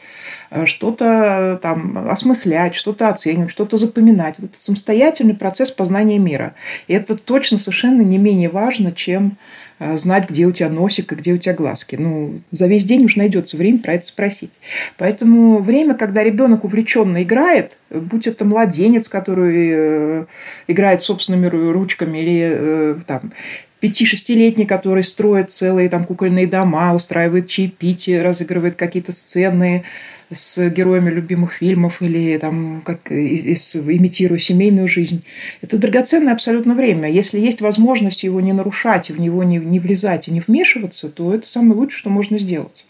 что-то 0.65 1.59
там 1.63 2.09
осмыслять, 2.09 2.75
что-то 2.75 3.09
оценивать, 3.09 3.51
что-то 3.51 3.77
запоминать. 3.77 4.39
Это 4.39 4.57
самостоятельный 4.57 5.35
процесс 5.35 5.71
познания 5.71 6.19
мира. 6.19 6.55
И 6.87 6.95
это 6.95 7.17
точно 7.17 7.59
совершенно 7.59 8.03
не 8.03 8.19
менее 8.19 8.49
важно, 8.49 8.93
чем 8.93 9.37
э, 9.79 9.97
знать, 9.97 10.29
где 10.31 10.47
у 10.47 10.53
тебя 10.53 10.69
носик 10.69 11.13
и 11.13 11.17
где 11.17 11.33
у 11.33 11.39
тебя 11.39 11.55
глазки. 11.55 11.97
Ну, 11.97 12.41
за 12.53 12.67
весь 12.67 12.85
день 12.85 13.05
уж 13.05 13.17
найдется 13.17 13.57
время 13.57 13.79
про 13.79 13.95
это 13.95 14.05
спросить. 14.05 14.53
Поэтому 14.97 15.59
время, 15.59 15.95
когда 15.95 16.23
ребенок 16.23 16.65
увлеченно 16.65 17.23
играет, 17.23 17.79
будь 17.91 18.27
это 18.27 18.45
младенец, 18.45 19.09
который 19.09 19.71
э, 19.73 20.27
играет 20.67 21.01
собственными 21.01 21.47
ручками, 21.47 22.19
или 22.19 22.97
там, 23.07 23.33
пяти-шестилетний, 23.81 24.67
который 24.67 25.05
строит 25.05 25.51
целые 25.51 25.89
там 25.89 26.05
кукольные 26.05 26.47
дома, 26.47 26.95
устраивает 26.95 27.49
чаепитие, 27.49 28.23
разыгрывает 28.23 28.77
какие-то 28.77 29.13
сцены 29.13 29.85
с 30.33 30.69
героями 30.71 31.11
любимых 31.11 31.53
фильмов 31.53 32.03
или 32.03 32.37
там 32.39 32.83
как 32.85 33.13
имитируя 33.13 34.39
семейную 34.39 34.89
жизнь. 34.89 35.25
Это 35.63 35.79
драгоценное 35.79 36.33
абсолютно 36.33 36.75
время. 36.75 37.11
Если 37.11 37.39
есть 37.39 37.61
возможность 37.61 38.25
его 38.25 38.41
не 38.41 38.53
нарушать, 38.53 39.11
в 39.11 39.21
него 39.21 39.45
не, 39.45 39.59
не 39.59 39.79
влезать 39.79 40.27
и 40.27 40.33
не 40.33 40.41
вмешиваться, 40.41 41.11
то 41.11 41.33
это 41.33 41.47
самое 41.47 41.75
лучшее, 41.75 41.99
что 41.99 42.11
можно 42.11 42.39
сделать. 42.39 42.87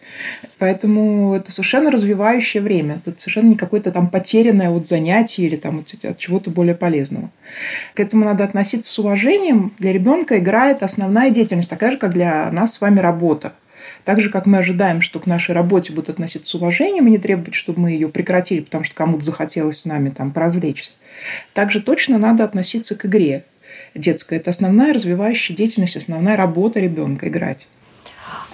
Поэтому 0.58 1.34
это 1.34 1.52
совершенно 1.52 1.90
развивающее 1.90 2.62
время. 2.62 2.96
Это 2.96 3.12
совершенно 3.20 3.48
не 3.48 3.56
какое-то 3.56 3.92
там 3.92 4.08
потерянное 4.08 4.70
от 4.70 4.86
занятий 4.86 5.44
или 5.44 5.56
там 5.56 5.84
от 6.02 6.18
чего-то 6.18 6.50
более 6.50 6.74
полезного. 6.74 7.30
К 7.94 8.00
этому 8.00 8.24
надо 8.24 8.44
относиться 8.44 8.90
с 8.90 8.98
уважением. 8.98 9.74
Для 9.78 9.92
ребенка 9.92 10.38
играет 10.38 10.75
основная 10.82 11.30
деятельность, 11.30 11.70
такая 11.70 11.92
же, 11.92 11.98
как 11.98 12.12
для 12.12 12.50
нас 12.52 12.74
с 12.74 12.80
вами 12.80 13.00
работа. 13.00 13.54
Так 14.04 14.20
же, 14.20 14.30
как 14.30 14.46
мы 14.46 14.58
ожидаем, 14.58 15.00
что 15.00 15.18
к 15.18 15.26
нашей 15.26 15.54
работе 15.54 15.92
будут 15.92 16.10
относиться 16.10 16.50
с 16.50 16.54
уважением 16.54 17.06
и 17.06 17.10
не 17.10 17.18
требовать, 17.18 17.54
чтобы 17.54 17.80
мы 17.80 17.90
ее 17.90 18.08
прекратили, 18.08 18.60
потому 18.60 18.84
что 18.84 18.94
кому-то 18.94 19.24
захотелось 19.24 19.80
с 19.80 19.86
нами 19.86 20.10
там 20.10 20.32
поразвлечься. 20.32 20.92
Также 21.52 21.80
точно 21.80 22.18
надо 22.18 22.44
относиться 22.44 22.96
к 22.96 23.04
игре 23.06 23.44
детской. 23.94 24.38
Это 24.38 24.50
основная 24.50 24.92
развивающая 24.92 25.56
деятельность, 25.56 25.96
основная 25.96 26.36
работа 26.36 26.80
ребенка– 26.80 27.28
играть. 27.28 27.66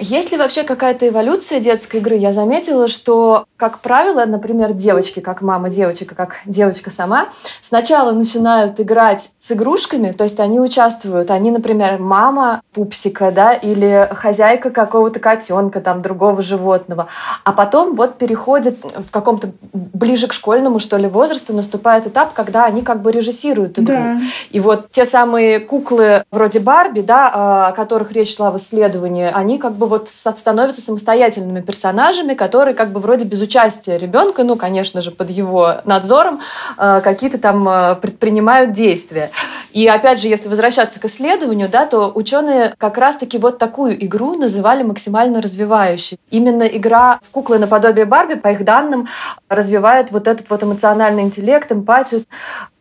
Есть 0.02 0.32
ли 0.32 0.36
вообще 0.36 0.64
какая-то 0.64 1.06
эволюция 1.06 1.60
детской 1.60 1.98
игры? 1.98 2.16
Я 2.16 2.32
заметила, 2.32 2.88
что, 2.88 3.44
как 3.56 3.78
правило, 3.78 4.24
например, 4.24 4.72
девочки, 4.72 5.20
как 5.20 5.42
мама 5.42 5.70
девочек, 5.70 6.14
как 6.16 6.38
девочка 6.44 6.90
сама, 6.90 7.28
сначала 7.62 8.10
начинают 8.10 8.80
играть 8.80 9.30
с 9.38 9.52
игрушками, 9.52 10.10
то 10.10 10.24
есть 10.24 10.40
они 10.40 10.58
участвуют. 10.58 11.30
Они, 11.30 11.52
например, 11.52 12.00
мама 12.00 12.62
пупсика, 12.74 13.30
да, 13.30 13.52
или 13.52 14.08
хозяйка 14.12 14.70
какого-то 14.70 15.20
котенка, 15.20 15.80
там, 15.80 16.02
другого 16.02 16.42
животного. 16.42 17.06
А 17.44 17.52
потом 17.52 17.94
вот 17.94 18.18
переходит 18.18 18.78
в 18.82 19.12
каком-то 19.12 19.50
ближе 19.72 20.26
к 20.26 20.32
школьному, 20.32 20.80
что 20.80 20.96
ли, 20.96 21.06
возрасту, 21.06 21.52
наступает 21.52 22.08
этап, 22.08 22.32
когда 22.32 22.64
они 22.64 22.82
как 22.82 23.02
бы 23.02 23.12
режиссируют 23.12 23.78
игру. 23.78 23.94
Да. 23.94 24.20
И 24.50 24.58
вот 24.58 24.90
те 24.90 25.04
самые 25.04 25.60
куклы 25.60 26.24
вроде 26.32 26.58
Барби, 26.58 27.02
да, 27.02 27.68
о 27.68 27.72
которых 27.72 28.10
речь 28.10 28.34
шла 28.34 28.50
в 28.50 28.56
исследовании, 28.56 29.30
они 29.32 29.58
как 29.58 29.74
бы 29.74 29.91
вот 29.92 30.08
становятся 30.08 30.80
самостоятельными 30.80 31.60
персонажами, 31.60 32.32
которые 32.32 32.74
как 32.74 32.92
бы 32.92 33.00
вроде 33.00 33.26
без 33.26 33.42
участия 33.42 33.98
ребенка, 33.98 34.42
ну, 34.42 34.56
конечно 34.56 35.02
же, 35.02 35.10
под 35.10 35.28
его 35.28 35.82
надзором, 35.84 36.40
э, 36.78 37.00
какие-то 37.02 37.38
там 37.38 37.68
э, 37.68 37.94
предпринимают 37.96 38.72
действия. 38.72 39.30
И 39.72 39.86
опять 39.86 40.20
же, 40.20 40.28
если 40.28 40.48
возвращаться 40.48 40.98
к 40.98 41.04
исследованию, 41.04 41.68
да, 41.68 41.84
то 41.86 42.10
ученые 42.14 42.74
как 42.78 42.96
раз-таки 42.96 43.36
вот 43.38 43.58
такую 43.58 44.02
игру 44.04 44.34
называли 44.34 44.82
максимально 44.82 45.42
развивающей. 45.42 46.18
Именно 46.30 46.64
игра 46.64 47.20
в 47.22 47.30
куклы 47.30 47.58
наподобие 47.58 48.06
Барби, 48.06 48.34
по 48.34 48.48
их 48.48 48.64
данным, 48.64 49.08
развивает 49.48 50.10
вот 50.10 50.26
этот 50.26 50.48
вот 50.48 50.62
эмоциональный 50.62 51.22
интеллект, 51.22 51.70
эмпатию. 51.70 52.24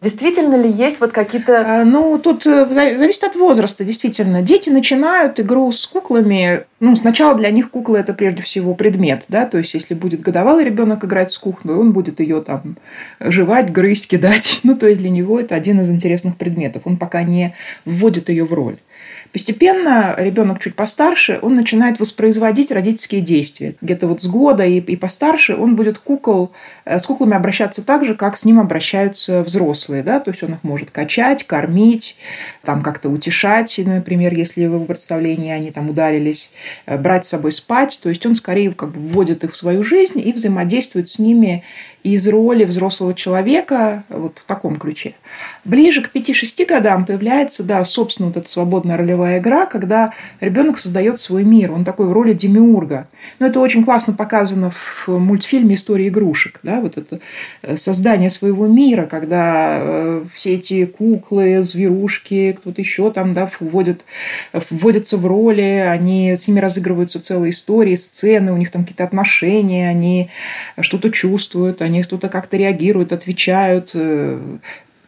Действительно 0.01 0.55
ли 0.55 0.67
есть 0.67 0.99
вот 0.99 1.11
какие-то... 1.11 1.81
А, 1.81 1.85
ну, 1.85 2.17
тут 2.17 2.47
э, 2.47 2.71
зависит 2.71 3.23
от 3.23 3.35
возраста, 3.35 3.83
действительно. 3.83 4.41
Дети 4.41 4.71
начинают 4.71 5.39
игру 5.39 5.71
с 5.71 5.85
куклами. 5.85 6.65
Ну, 6.79 6.95
сначала 6.95 7.35
для 7.35 7.51
них 7.51 7.69
кукла– 7.69 7.97
это 7.97 8.15
прежде 8.15 8.41
всего 8.41 8.73
предмет, 8.73 9.25
да, 9.27 9.45
то 9.45 9.59
есть, 9.59 9.75
если 9.75 9.93
будет 9.93 10.21
годовалый 10.21 10.65
ребенок 10.65 11.05
играть 11.05 11.29
с 11.29 11.37
куклой, 11.37 11.75
он 11.75 11.93
будет 11.93 12.19
ее 12.19 12.41
там 12.41 12.77
жевать, 13.19 13.71
грызть, 13.71 14.07
кидать. 14.07 14.61
Ну, 14.71 14.75
то 14.75 14.87
есть, 14.87 15.01
для 15.01 15.11
него 15.11 15.39
это 15.39 15.53
один 15.53 15.81
из 15.81 15.91
интересных 15.91 16.35
предметов. 16.35 16.83
Он 16.85 16.97
пока 16.97 17.21
не 17.21 17.53
вводит 17.85 18.29
ее 18.29 18.45
в 18.45 18.53
роль. 18.53 18.77
Постепенно 19.31 20.15
ребенок 20.17 20.59
чуть 20.59 20.75
постарше, 20.75 21.39
он 21.41 21.55
начинает 21.55 21.99
воспроизводить 21.99 22.71
родительские 22.71 23.21
действия. 23.21 23.75
Где-то 23.81 24.07
вот 24.07 24.21
с 24.21 24.27
года 24.27 24.65
и, 24.65 24.79
и 24.79 24.95
постарше 24.95 25.55
он 25.55 25.75
будет 25.75 25.99
кукол, 25.99 26.51
э, 26.85 26.99
с 26.99 27.05
куклами 27.05 27.35
обращаться 27.35 27.83
так 27.83 28.05
же, 28.05 28.15
как 28.15 28.35
с 28.37 28.45
ним 28.45 28.59
обращаются 28.59 29.43
взрослые. 29.43 30.03
Да? 30.03 30.19
То 30.19 30.31
есть 30.31 30.43
он 30.43 30.53
их 30.53 30.63
может 30.63 30.91
качать, 30.91 31.45
кормить, 31.45 32.17
там 32.63 32.83
как-то 32.83 33.09
утешать, 33.09 33.79
например, 33.83 34.33
если 34.33 34.65
в 34.65 34.73
его 34.73 34.85
представлении 34.85 35.51
они 35.51 35.71
там 35.71 35.89
ударились, 35.89 36.51
э, 36.85 36.97
брать 36.97 37.25
с 37.25 37.29
собой 37.29 37.51
спать. 37.51 37.99
То 38.03 38.09
есть 38.09 38.25
он 38.25 38.35
скорее 38.35 38.71
как 38.73 38.91
бы 38.91 38.99
вводит 38.99 39.43
их 39.43 39.53
в 39.53 39.55
свою 39.55 39.83
жизнь 39.83 40.19
и 40.19 40.33
взаимодействует 40.33 41.07
с 41.07 41.19
ними 41.19 41.63
из 42.03 42.27
роли 42.27 42.63
взрослого 42.63 43.13
человека 43.13 44.03
вот 44.09 44.39
в 44.39 44.45
таком 44.45 44.75
ключе. 44.75 45.13
Ближе 45.65 46.01
к 46.01 46.13
5-6 46.13 46.65
годам 46.65 47.05
появляется, 47.05 47.63
да, 47.63 47.83
собственно, 47.85 48.29
вот 48.29 48.37
эта 48.37 48.49
свободная 48.49 48.97
ролевая 49.01 49.39
игра, 49.39 49.65
когда 49.65 50.13
ребенок 50.39 50.77
создает 50.77 51.19
свой 51.19 51.43
мир. 51.43 51.71
Он 51.71 51.83
такой 51.83 52.07
в 52.07 52.13
роли 52.13 52.33
демиурга. 52.33 53.07
Но 53.39 53.47
это 53.47 53.59
очень 53.59 53.83
классно 53.83 54.13
показано 54.13 54.71
в 54.71 55.07
мультфильме 55.09 55.75
«История 55.75 56.07
игрушек». 56.07 56.59
Да? 56.63 56.79
Вот 56.79 56.97
это 56.97 57.19
э, 57.61 57.77
создание 57.77 58.29
своего 58.29 58.67
мира, 58.67 59.05
когда 59.05 59.77
э, 59.79 60.25
все 60.33 60.55
эти 60.55 60.85
куклы, 60.85 61.63
зверушки, 61.63 62.53
кто-то 62.57 62.81
еще 62.81 63.11
там 63.11 63.33
да, 63.33 63.49
вводят, 63.59 64.05
вводятся 64.53 65.17
в 65.17 65.25
роли, 65.25 65.61
они, 65.61 66.35
с 66.37 66.47
ними 66.47 66.59
разыгрываются 66.59 67.19
целые 67.19 67.51
истории, 67.51 67.95
сцены, 67.95 68.53
у 68.53 68.57
них 68.57 68.71
там 68.71 68.83
какие-то 68.83 69.03
отношения, 69.03 69.89
они 69.89 70.29
что-то 70.79 71.11
чувствуют, 71.11 71.81
они 71.81 72.03
что-то 72.03 72.29
как-то 72.29 72.57
реагируют, 72.57 73.11
отвечают. 73.11 73.95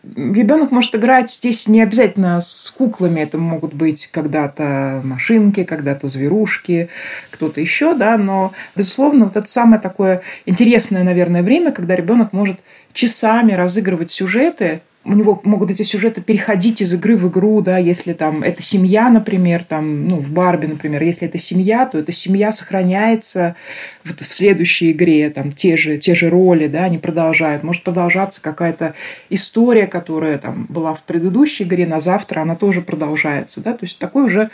Ребенок 0.03 0.71
может 0.71 0.93
играть 0.95 1.29
здесь 1.29 1.69
не 1.69 1.81
обязательно 1.81 2.41
с 2.41 2.69
куклами, 2.77 3.21
это 3.21 3.37
могут 3.37 3.73
быть 3.73 4.07
когда-то 4.07 4.99
машинки, 5.05 5.63
когда-то 5.63 6.07
зверушки, 6.07 6.89
кто-то 7.29 7.61
еще, 7.61 7.95
да, 7.95 8.17
но, 8.17 8.51
безусловно, 8.75 9.25
вот 9.25 9.37
это 9.37 9.47
самое 9.47 9.81
такое 9.81 10.21
интересное, 10.45 11.03
наверное, 11.03 11.41
время, 11.41 11.71
когда 11.71 11.95
ребенок 11.95 12.33
может 12.33 12.59
часами 12.91 13.53
разыгрывать 13.53 14.09
сюжеты, 14.09 14.81
у 15.05 15.13
него 15.13 15.39
могут 15.43 15.69
эти 15.69 15.83
сюжеты 15.83 16.21
переходить 16.21 16.81
из 16.81 16.93
игры 16.93 17.17
в 17.17 17.27
игру, 17.29 17.61
да, 17.61 17.77
если 17.77 18.13
там 18.13 18.41
это 18.41 18.61
семья, 18.61 19.09
например, 19.09 19.63
там, 19.63 20.07
ну, 20.07 20.17
в 20.17 20.29
Барби, 20.29 20.67
например, 20.67 21.01
если 21.03 21.27
это 21.27 21.37
семья, 21.37 21.85
то 21.85 21.99
эта 21.99 22.11
семья 22.11 22.53
сохраняется 22.53 23.55
в, 24.03 24.15
в 24.15 24.33
следующей 24.33 24.91
игре, 24.91 25.29
там, 25.29 25.51
те 25.51 25.75
же, 25.75 25.97
те 25.97 26.15
же 26.15 26.29
роли, 26.29 26.67
да, 26.67 26.85
они 26.85 26.97
продолжают. 26.97 27.63
Может 27.63 27.83
продолжаться 27.83 28.41
какая-то 28.41 28.93
история, 29.29 29.87
которая 29.87 30.37
там 30.37 30.67
была 30.69 30.93
в 30.93 31.03
предыдущей 31.03 31.65
игре, 31.65 31.85
на 31.85 31.99
завтра 31.99 32.41
она 32.41 32.55
тоже 32.55 32.81
продолжается, 32.81 33.61
да, 33.61 33.73
то 33.73 33.85
есть 33.85 33.99
такой 33.99 34.23
уже, 34.23 34.49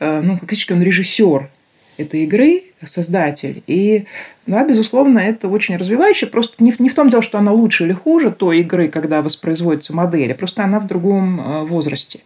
э, 0.00 0.20
ну, 0.20 0.36
фактически 0.38 0.72
он 0.72 0.82
режиссер 0.82 1.50
этой 1.98 2.24
игры, 2.24 2.62
создатель. 2.84 3.62
И, 3.66 4.04
да, 4.46 4.64
безусловно, 4.64 5.18
это 5.18 5.48
очень 5.48 5.76
развивающе. 5.76 6.26
Просто 6.26 6.62
не 6.62 6.72
не 6.78 6.88
в 6.88 6.94
том 6.94 7.08
дело, 7.08 7.22
что 7.22 7.38
она 7.38 7.52
лучше 7.52 7.84
или 7.84 7.92
хуже 7.92 8.30
той 8.30 8.60
игры, 8.60 8.88
когда 8.88 9.22
воспроизводится 9.22 9.94
модель, 9.94 10.32
а 10.32 10.34
просто 10.34 10.62
она 10.62 10.80
в 10.80 10.86
другом 10.86 11.40
э, 11.40 11.64
возрасте. 11.64 12.20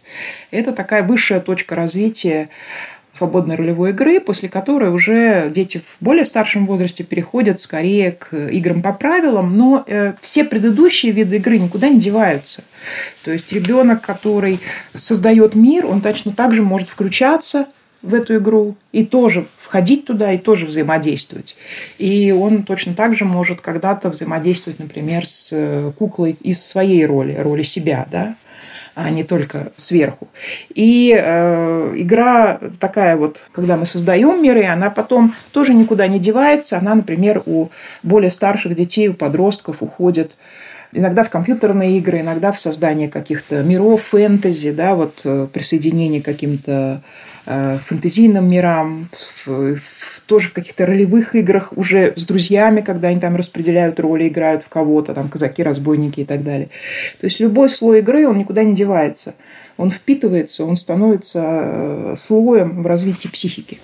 Это 0.51 0.71
такая 0.71 1.03
высшая 1.03 1.39
точка 1.39 1.75
развития 1.75 2.49
свободной 3.11 3.55
ролевой 3.55 3.91
игры, 3.91 4.19
после 4.19 4.47
которой 4.49 4.89
уже 4.89 5.49
дети 5.53 5.81
в 5.83 5.97
более 5.99 6.25
старшем 6.25 6.65
возрасте 6.65 7.03
переходят 7.03 7.59
скорее 7.59 8.13
к 8.13 8.33
играм 8.33 8.81
по 8.81 8.93
правилам, 8.93 9.57
но 9.57 9.83
э, 9.85 10.13
все 10.21 10.43
предыдущие 10.43 11.11
виды 11.11 11.37
игры 11.37 11.57
никуда 11.57 11.89
не 11.89 11.99
деваются. 11.99 12.63
То 13.23 13.31
есть 13.31 13.51
ребенок, 13.51 14.01
который 14.01 14.59
создает 14.95 15.55
мир, 15.55 15.85
он 15.85 16.01
точно 16.01 16.31
так 16.33 16.53
же 16.53 16.61
может 16.61 16.89
включаться 16.89 17.67
в 18.01 18.13
эту 18.13 18.37
игру 18.37 18.75
и 18.91 19.05
тоже 19.05 19.45
входить 19.59 20.05
туда 20.05 20.33
и 20.33 20.37
тоже 20.37 20.65
взаимодействовать. 20.65 21.55
И 21.97 22.31
он 22.31 22.63
точно 22.63 22.93
так 22.93 23.15
же 23.15 23.25
может 23.25 23.61
когда-то 23.61 24.09
взаимодействовать, 24.09 24.79
например, 24.79 25.27
с 25.27 25.51
э, 25.53 25.91
куклой 25.97 26.35
из 26.41 26.65
своей 26.65 27.05
роли, 27.05 27.35
роли 27.35 27.63
себя, 27.63 28.07
да, 28.09 28.35
а 28.95 29.09
не 29.09 29.23
только 29.23 29.71
сверху. 29.75 30.27
И 30.73 31.15
э, 31.17 31.93
игра 31.95 32.59
такая 32.79 33.17
вот, 33.17 33.43
когда 33.51 33.77
мы 33.77 33.85
создаем 33.85 34.41
миры, 34.41 34.65
она 34.65 34.89
потом 34.89 35.33
тоже 35.51 35.73
никуда 35.73 36.07
не 36.07 36.19
девается. 36.19 36.77
Она, 36.77 36.95
например, 36.95 37.43
у 37.45 37.69
более 38.03 38.31
старших 38.31 38.75
детей, 38.75 39.09
у 39.09 39.13
подростков 39.13 39.77
уходит 39.81 40.31
иногда 40.93 41.23
в 41.23 41.29
компьютерные 41.29 41.97
игры, 41.97 42.19
иногда 42.19 42.51
в 42.51 42.59
создание 42.59 43.09
каких-то 43.09 43.63
миров 43.63 44.01
фэнтези, 44.03 44.71
да, 44.71 44.95
вот 44.95 45.21
э, 45.23 45.47
присоединение 45.51 46.21
к 46.21 46.25
каким-то 46.25 47.01
фэнтезийным 47.45 48.47
мирам, 48.47 49.09
в, 49.11 49.75
в, 49.77 50.21
тоже 50.25 50.49
в 50.49 50.53
каких-то 50.53 50.85
ролевых 50.85 51.35
играх 51.35 51.75
уже 51.75 52.13
с 52.15 52.25
друзьями, 52.25 52.81
когда 52.81 53.09
они 53.09 53.19
там 53.19 53.35
распределяют 53.35 53.99
роли, 53.99 54.27
играют 54.27 54.63
в 54.63 54.69
кого-то, 54.69 55.13
там 55.13 55.27
казаки, 55.27 55.63
разбойники 55.63 56.21
и 56.21 56.25
так 56.25 56.43
далее. 56.43 56.69
То 57.19 57.25
есть 57.25 57.39
любой 57.39 57.69
слой 57.69 57.99
игры, 57.99 58.27
он 58.27 58.37
никуда 58.37 58.63
не 58.63 58.75
девается 58.75 59.33
он 59.81 59.89
впитывается, 59.89 60.63
он 60.63 60.75
становится 60.75 61.41
э, 61.43 62.13
слоем 62.17 62.83
в 62.83 62.87
развитии 62.87 63.27
психики. 63.27 63.79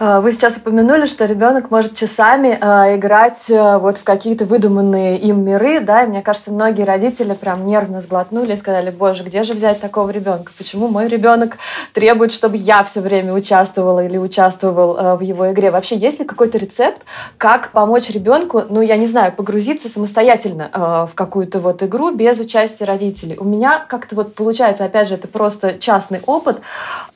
А, 0.00 0.20
вы 0.20 0.30
сейчас 0.30 0.58
упомянули, 0.58 1.06
что 1.06 1.24
ребенок 1.24 1.72
может 1.72 1.96
часами 1.96 2.56
э, 2.60 2.96
играть 2.96 3.50
э, 3.50 3.78
вот 3.78 3.98
в 3.98 4.04
какие-то 4.04 4.44
выдуманные 4.44 5.18
им 5.18 5.42
миры, 5.42 5.80
да, 5.80 6.04
и 6.04 6.06
мне 6.06 6.22
кажется, 6.22 6.52
многие 6.52 6.82
родители 6.82 7.32
прям 7.32 7.66
нервно 7.66 8.00
сглотнули 8.00 8.52
и 8.52 8.56
сказали, 8.56 8.90
боже, 8.90 9.24
где 9.24 9.42
же 9.42 9.54
взять 9.54 9.80
такого 9.80 10.10
ребенка? 10.10 10.52
Почему 10.56 10.86
мой 10.86 11.08
ребенок 11.08 11.56
требует, 11.94 12.30
чтобы 12.30 12.56
я 12.56 12.84
все 12.84 13.00
время 13.00 13.32
участвовала 13.32 14.04
или 14.04 14.18
участвовал 14.18 15.16
в 15.16 15.20
его 15.20 15.50
игре? 15.50 15.72
Вообще, 15.72 15.96
есть 15.96 16.20
ли 16.20 16.24
какой-то 16.24 16.58
рецепт, 16.58 17.02
как 17.36 17.72
помочь 17.72 18.08
ребенку, 18.10 18.62
ну, 18.68 18.80
я 18.80 18.96
не 18.96 19.06
знаю, 19.06 19.32
погрузиться 19.32 19.88
самостоятельно 19.88 21.08
в 21.10 21.14
какую-то 21.16 21.58
вот 21.58 21.82
игру 21.82 22.12
без 22.12 22.38
участия 22.38 22.84
родителей? 22.84 23.36
У 23.38 23.44
меня 23.44 23.84
как-то 23.88 24.14
вот 24.14 24.36
получается, 24.36 24.84
опять 24.84 25.08
же, 25.08 25.14
это 25.14 25.26
просто 25.26 25.74
частный 25.78 26.20
опыт. 26.26 26.60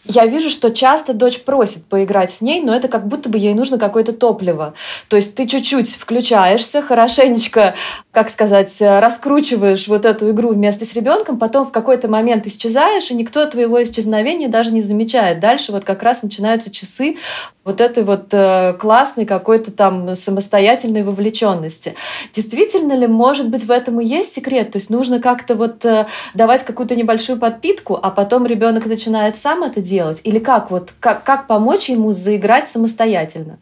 Я 0.05 0.27
вижу, 0.27 0.51
что 0.51 0.73
часто 0.73 1.15
дочь 1.15 1.45
просит 1.45 1.85
поиграть 1.85 2.31
с 2.33 2.41
ней, 2.41 2.61
но 2.61 2.72
это 2.73 2.89
как 2.89 3.07
будто 3.07 3.29
бы 3.29 3.39
ей 3.39 3.55
нужно 3.55 3.79
какое-то 3.79 4.13
топливо. 4.13 4.75
То 5.09 5.17
есть 5.17 5.35
ты 5.35 5.47
чуть-чуть 5.47 5.91
включаешься, 5.97 6.83
хорошенечко, 6.83 7.75
как 8.13 8.31
сказать, 8.31 8.77
раскручиваешь 8.81 9.89
вот 9.89 10.05
эту 10.05 10.31
игру 10.31 10.53
вместе 10.53 10.85
с 10.85 10.95
ребенком, 10.95 11.39
потом 11.39 11.67
в 11.67 11.73
какой-то 11.73 12.09
момент 12.09 12.47
исчезаешь, 12.47 13.11
и 13.11 13.15
никто 13.15 13.45
твоего 13.47 13.83
исчезновения 13.83 14.49
даже 14.49 14.73
не 14.73 14.83
замечает. 14.83 15.41
Дальше 15.41 15.73
вот 15.73 15.85
как 15.85 16.03
раз 16.03 16.23
начинаются 16.23 16.71
часы 16.71 17.17
вот 17.65 17.81
этой 17.81 18.03
вот 18.03 18.27
э, 18.33 18.75
классной 18.75 19.25
какой-то 19.25 19.71
там 19.71 20.15
самостоятельной 20.15 21.05
вовлеченности. 21.05 21.95
Действительно 22.33 22.95
ли, 22.95 23.07
может 23.07 23.49
быть, 23.49 23.65
в 23.65 23.71
этом 23.71 24.01
и 24.01 24.05
есть 24.05 24.33
секрет? 24.33 24.73
То 24.73 24.79
есть 24.79 24.91
нужно 24.91 25.21
как-то 25.21 25.55
вот 25.55 25.85
э, 25.85 26.07
давать 26.35 26.65
какую-то 26.65 26.97
небольшую 26.97 27.39
подпитку, 27.39 27.99
а 28.03 28.11
потом 28.11 28.47
ребенок 28.47 28.87
начинает 28.87 29.37
сам 29.37 29.63
это 29.63 29.81
делать? 29.81 30.21
Или 30.25 30.41
как 30.41 30.71
вот, 30.71 30.93
как, 30.99 31.23
как 31.23 31.47
помочь 31.47 31.89
ему 31.89 32.13
заиграть 32.13 32.62
самостоятельно? 32.69 33.59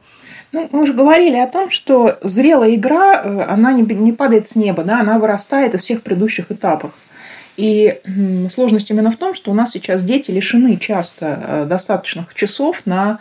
Ну, 0.52 0.68
мы 0.72 0.82
уже 0.82 0.94
говорили 0.94 1.36
о 1.36 1.46
том, 1.46 1.70
что 1.70 2.18
зрелая 2.22 2.74
игра, 2.74 3.22
э, 3.22 3.42
она 3.48 3.72
не, 3.72 3.82
не 3.82 4.12
падает 4.12 4.46
с 4.46 4.56
неба, 4.56 4.82
да, 4.84 5.00
она 5.00 5.18
вырастает 5.18 5.74
из 5.74 5.82
всех 5.82 6.02
предыдущих 6.02 6.50
этапов. 6.50 6.92
И 7.56 8.00
сложность 8.48 8.90
именно 8.90 9.10
в 9.10 9.16
том, 9.16 9.34
что 9.34 9.50
у 9.50 9.54
нас 9.54 9.72
сейчас 9.72 10.02
дети 10.02 10.30
лишены 10.30 10.78
часто 10.78 11.42
э, 11.46 11.64
достаточных 11.66 12.34
часов 12.34 12.86
на 12.86 13.18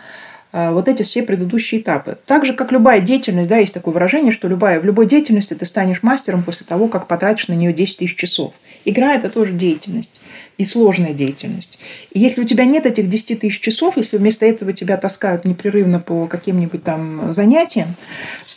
вот 0.52 0.88
эти 0.88 1.02
все 1.02 1.22
предыдущие 1.22 1.80
этапы. 1.80 2.18
Так 2.26 2.44
же, 2.44 2.54
как 2.54 2.72
любая 2.72 3.00
деятельность, 3.00 3.48
да, 3.48 3.58
есть 3.58 3.74
такое 3.74 3.94
выражение, 3.94 4.32
что 4.32 4.48
любая, 4.48 4.80
в 4.80 4.84
любой 4.84 5.06
деятельности 5.06 5.54
ты 5.54 5.64
станешь 5.64 6.02
мастером 6.02 6.42
после 6.42 6.66
того, 6.66 6.88
как 6.88 7.06
потратишь 7.06 7.48
на 7.48 7.54
нее 7.54 7.72
10 7.72 7.98
тысяч 7.98 8.16
часов. 8.16 8.52
Игра– 8.84 9.14
это 9.16 9.30
тоже 9.30 9.52
деятельность 9.52 10.20
и 10.60 10.64
сложная 10.66 11.14
деятельность. 11.14 11.78
И 12.12 12.20
если 12.20 12.42
у 12.42 12.44
тебя 12.44 12.66
нет 12.66 12.84
этих 12.84 13.08
10 13.08 13.38
тысяч 13.38 13.60
часов, 13.60 13.96
если 13.96 14.18
вместо 14.18 14.44
этого 14.44 14.74
тебя 14.74 14.98
таскают 14.98 15.46
непрерывно 15.46 16.00
по 16.00 16.26
каким-нибудь 16.26 16.84
там 16.84 17.32
занятиям, 17.32 17.86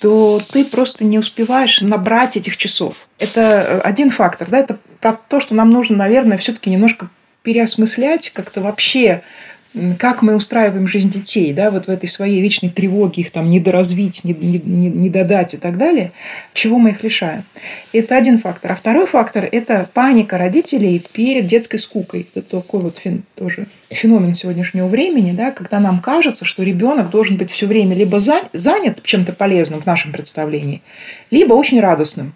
то 0.01 0.37
ты 0.51 0.65
просто 0.65 1.05
не 1.05 1.17
успеваешь 1.17 1.79
набрать 1.79 2.35
этих 2.35 2.57
часов. 2.57 3.07
Это 3.19 3.39
э, 3.39 3.79
один 3.79 4.09
фактор. 4.09 4.49
Да? 4.49 4.59
Это 4.59 4.77
про 4.99 5.13
то, 5.13 5.39
что 5.39 5.55
нам 5.55 5.69
нужно, 5.69 5.95
наверное, 5.95 6.37
все-таки 6.37 6.69
немножко 6.69 7.09
переосмыслять 7.41 8.31
как-то 8.31 8.59
вообще 8.59 9.23
как 9.97 10.21
мы 10.21 10.35
устраиваем 10.35 10.87
жизнь 10.87 11.09
детей, 11.09 11.53
да, 11.53 11.71
вот 11.71 11.87
в 11.87 11.89
этой 11.89 12.07
своей 12.07 12.41
вечной 12.41 12.69
тревоге 12.69 13.21
их 13.21 13.31
там 13.31 13.49
недоразвить, 13.49 14.23
не, 14.23 14.33
не, 14.33 14.87
не, 14.87 15.09
додать 15.09 15.55
и 15.55 15.57
так 15.57 15.77
далее, 15.77 16.11
чего 16.53 16.77
мы 16.77 16.91
их 16.91 17.03
лишаем. 17.03 17.43
Это 17.91 18.15
один 18.15 18.39
фактор. 18.39 18.71
А 18.71 18.75
второй 18.75 19.07
фактор– 19.07 19.47
это 19.51 19.89
паника 19.93 20.37
родителей 20.37 21.03
перед 21.13 21.47
детской 21.47 21.77
скукой. 21.77 22.27
Это 22.33 22.61
такой 22.61 22.81
вот 22.81 22.97
фен, 22.97 23.23
тоже 23.35 23.67
феномен 23.89 24.33
сегодняшнего 24.33 24.87
времени, 24.87 25.31
да, 25.31 25.51
когда 25.51 25.79
нам 25.79 25.99
кажется, 25.99 26.45
что 26.45 26.63
ребенок 26.63 27.09
должен 27.09 27.37
быть 27.37 27.51
все 27.51 27.67
время 27.67 27.95
либо 27.95 28.19
занят 28.19 29.01
чем-то 29.03 29.33
полезным 29.33 29.81
в 29.81 29.85
нашем 29.85 30.11
представлении, 30.11 30.81
либо 31.31 31.53
очень 31.53 31.79
радостным. 31.79 32.33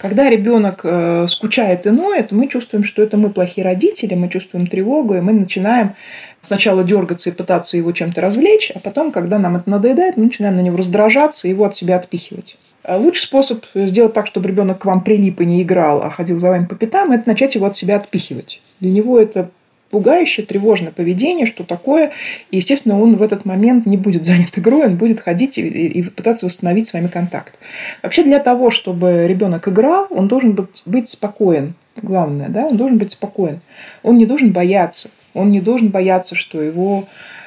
Когда 0.00 0.30
ребенок 0.30 0.80
э, 0.82 1.26
скучает 1.28 1.84
и 1.84 1.90
ноет, 1.90 2.32
мы 2.32 2.48
чувствуем, 2.48 2.84
что 2.84 3.02
это 3.02 3.18
мы 3.18 3.28
плохие 3.28 3.62
родители, 3.62 4.14
мы 4.14 4.30
чувствуем 4.30 4.66
тревогу, 4.66 5.14
и 5.14 5.20
мы 5.20 5.34
начинаем 5.34 5.92
сначала 6.40 6.82
дергаться 6.82 7.28
и 7.28 7.34
пытаться 7.34 7.76
его 7.76 7.92
чем-то 7.92 8.18
развлечь, 8.22 8.72
а 8.74 8.78
потом, 8.78 9.12
когда 9.12 9.38
нам 9.38 9.56
это 9.56 9.68
надоедает, 9.68 10.16
мы 10.16 10.24
начинаем 10.24 10.56
на 10.56 10.60
него 10.60 10.78
раздражаться 10.78 11.46
и 11.46 11.50
его 11.50 11.66
от 11.66 11.74
себя 11.74 11.96
отпихивать. 11.96 12.56
А 12.82 12.96
лучший 12.96 13.24
способ 13.24 13.66
сделать 13.74 14.14
так, 14.14 14.26
чтобы 14.26 14.48
ребенок 14.48 14.78
к 14.78 14.86
вам 14.86 15.04
прилип 15.04 15.42
и 15.42 15.44
не 15.44 15.60
играл, 15.60 16.02
а 16.02 16.08
ходил 16.08 16.38
за 16.38 16.48
вами 16.48 16.64
по 16.64 16.76
пятам, 16.76 17.12
это 17.12 17.28
начать 17.28 17.54
его 17.54 17.66
от 17.66 17.76
себя 17.76 17.96
отпихивать. 17.96 18.62
Для 18.80 18.92
него 18.92 19.20
это 19.20 19.50
пугающее, 19.90 20.46
тревожное 20.46 20.92
поведение, 20.92 21.46
что 21.46 21.64
такое. 21.64 22.12
И, 22.50 22.56
естественно, 22.58 23.00
он 23.00 23.16
в 23.16 23.22
этот 23.22 23.44
момент 23.44 23.86
не 23.86 23.96
будет 23.96 24.24
занят 24.24 24.56
игрой, 24.56 24.86
он 24.86 24.96
будет 24.96 25.20
ходить 25.20 25.58
и, 25.58 25.62
и 25.62 26.02
пытаться 26.02 26.46
восстановить 26.46 26.86
с 26.86 26.92
вами 26.92 27.08
контакт. 27.08 27.58
Вообще 28.02 28.22
для 28.22 28.38
того, 28.38 28.70
чтобы 28.70 29.26
ребенок 29.26 29.68
играл, 29.68 30.06
он 30.10 30.28
должен 30.28 30.52
быть, 30.52 30.82
быть 30.86 31.08
спокоен. 31.08 31.74
Главное, 32.02 32.48
да, 32.48 32.66
он 32.66 32.76
должен 32.76 32.98
быть 32.98 33.10
спокоен. 33.10 33.60
Он 34.02 34.16
не 34.16 34.26
должен 34.26 34.52
бояться. 34.52 35.10
Он 35.34 35.50
не 35.50 35.60
должен 35.60 35.90
бояться, 35.90 36.34
что 36.34 36.62
его 36.62 37.06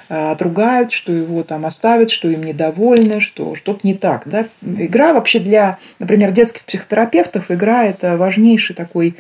а, 0.10 0.32
отругают, 0.32 0.92
что 0.92 1.12
его 1.12 1.44
там 1.44 1.66
оставят, 1.66 2.12
что 2.12 2.28
им 2.28 2.44
недовольны, 2.44 3.20
что 3.20 3.56
что-то 3.56 3.80
не 3.84 3.94
так. 3.94 4.28
Да? 4.28 4.46
Игра 4.62 5.14
вообще 5.14 5.40
для, 5.40 5.80
например, 6.00 6.32
детских 6.32 6.66
психотерапевтов, 6.66 7.50
игра– 7.50 7.86
это 7.86 8.18
важнейший 8.18 8.76
такой 8.76 9.16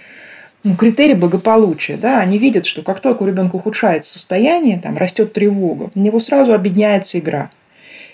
ну, 0.63 0.76
критерий 0.76 1.13
благополучия. 1.15 1.97
Да? 1.97 2.19
Они 2.19 2.38
видят, 2.38 2.65
что 2.65 2.82
как 2.84 2.99
только 2.99 3.23
у 3.23 3.28
ребенка 3.28 3.56
ухудшается 3.58 4.13
состояние, 4.13 4.80
там, 4.80 4.97
растет 4.97 5.34
тревога, 5.34 5.91
у 5.93 5.99
него 5.99 6.19
сразу 6.19 6.54
объединяется 6.54 7.19
игра. 7.19 7.49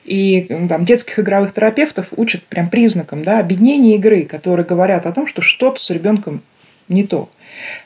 И 0.03 0.47
там, 0.67 0.85
детских 0.85 1.19
игровых 1.19 1.53
терапевтов 1.53 2.07
учат 2.15 2.43
прям 2.43 2.69
признакам 2.69 3.23
да, 3.23 3.39
объединения 3.39 3.95
игры, 3.95 4.23
которые 4.23 4.65
говорят 4.65 5.05
о 5.05 5.11
том, 5.11 5.27
что 5.27 5.41
что-то 5.41 5.79
с 5.79 5.89
ребенком 5.91 6.41
не 6.87 7.03
то. 7.03 7.29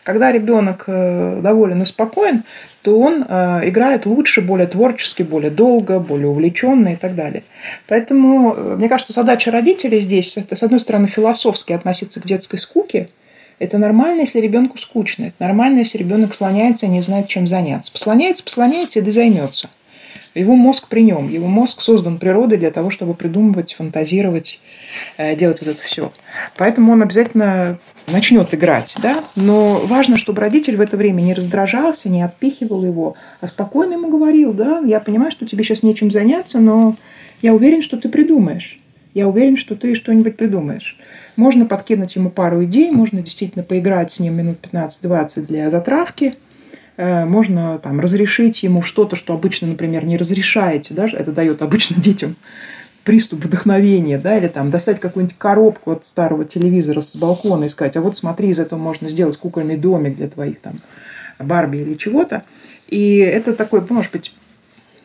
Когда 0.04 0.32
ребенок 0.32 0.86
э, 0.88 1.42
доволен 1.42 1.82
и 1.82 1.86
спокоен, 1.86 2.44
то 2.82 2.98
он 2.98 3.26
э, 3.28 3.68
играет 3.68 4.06
лучше, 4.06 4.42
более 4.42 4.68
творчески, 4.68 5.24
более 5.24 5.52
долго, 5.52 6.00
более 6.00 6.30
увлеченно 6.30 6.94
и 6.94 6.96
так 6.96 7.14
далее. 7.16 7.44
Поэтому, 7.90 8.54
э, 8.56 8.76
мне 8.78 8.88
кажется, 8.88 9.12
задача 9.12 9.52
родителей 9.52 10.00
здесь, 10.00 10.38
это, 10.38 10.56
с 10.56 10.64
одной 10.64 10.80
стороны, 10.80 11.08
философски 11.08 11.74
относиться 11.74 12.22
к 12.22 12.26
детской 12.26 12.58
скуке, 12.58 13.10
это 13.60 13.78
нормально, 13.78 14.22
если 14.22 14.40
ребенку 14.40 14.78
скучно. 14.78 15.26
Это 15.26 15.36
нормально, 15.40 15.80
если 15.80 15.98
ребенок 15.98 16.34
слоняется 16.34 16.86
и 16.86 16.90
не 16.90 17.02
знает, 17.02 17.28
чем 17.28 17.48
заняться. 17.48 17.92
Послоняется, 17.92 18.44
послоняется 18.44 19.00
и 19.00 19.02
да 19.02 19.12
займется. 19.12 19.70
Его 20.36 20.56
мозг 20.56 20.88
при 20.88 21.02
нем. 21.02 21.30
Его 21.30 21.48
мозг 21.48 21.82
создан 21.82 22.18
природой 22.18 22.58
для 22.58 22.72
того, 22.72 22.90
чтобы 22.90 23.14
придумывать, 23.14 23.74
фантазировать, 23.74 24.60
э, 25.18 25.36
делать 25.36 25.60
вот 25.60 25.70
это 25.70 25.82
все. 25.82 26.12
Поэтому 26.58 26.92
он 26.92 27.04
обязательно 27.04 27.78
начнет 28.12 28.52
играть. 28.54 28.98
Да? 29.02 29.24
Но 29.36 29.80
важно, 29.86 30.18
чтобы 30.18 30.42
родитель 30.42 30.78
в 30.78 30.82
это 30.82 30.98
время 30.98 31.22
не 31.22 31.36
раздражался, 31.36 32.10
не 32.10 32.24
отпихивал 32.24 32.84
его, 32.84 33.16
а 33.42 33.48
спокойно 33.48 33.94
ему 33.94 34.10
говорил, 34.10 34.54
да, 34.54 34.80
я 34.80 35.00
понимаю, 35.00 35.32
что 35.32 35.46
тебе 35.46 35.64
сейчас 35.64 35.84
нечем 35.84 36.10
заняться, 36.10 36.60
но 36.60 36.96
я 37.42 37.54
уверен, 37.54 37.84
что 37.84 37.98
ты 37.98 38.10
придумаешь. 38.10 38.80
Я 39.14 39.28
уверен, 39.28 39.58
что 39.58 39.76
ты 39.76 39.96
что-нибудь 39.96 40.38
придумаешь. 40.38 40.98
Можно 41.36 41.66
подкинуть 41.66 42.16
ему 42.16 42.30
пару 42.30 42.64
идей, 42.64 42.90
можно 42.92 43.22
действительно 43.22 43.64
поиграть 43.64 44.12
с 44.12 44.20
ним 44.20 44.36
минут 44.36 44.58
15-20 44.62 45.46
для 45.46 45.70
затравки. 45.70 46.36
Э, 46.98 47.26
можно 47.26 47.80
там, 47.80 48.00
разрешить 48.00 48.64
ему 48.64 48.82
что-то, 48.82 49.16
что 49.16 49.34
обычно, 49.34 49.68
например, 49.68 50.06
не 50.06 50.18
разрешаете. 50.18 50.94
Да? 50.94 51.08
Это 51.08 51.32
дает 51.32 51.62
обычно 51.62 52.02
детям 52.02 52.36
приступ 53.04 53.44
вдохновения, 53.44 54.18
да, 54.18 54.38
или 54.38 54.48
там 54.48 54.72
достать 54.72 55.00
какую-нибудь 55.00 55.38
коробку 55.38 55.92
от 55.92 56.06
старого 56.06 56.46
телевизора 56.46 57.02
с 57.02 57.18
балкона 57.18 57.66
и 57.66 57.70
сказать, 57.70 57.98
а 57.98 58.02
вот 58.02 58.16
смотри, 58.16 58.50
из 58.50 58.60
этого 58.60 58.80
можно 58.80 59.10
сделать 59.10 59.38
кукольный 59.38 59.78
домик 59.78 60.16
для 60.16 60.30
твоих 60.30 60.62
там 60.62 60.76
Барби 61.38 61.78
или 61.78 61.96
чего-то. 61.96 62.44
И 62.88 63.18
это 63.18 63.54
такой, 63.54 63.86
может 63.90 64.12
быть, 64.12 64.34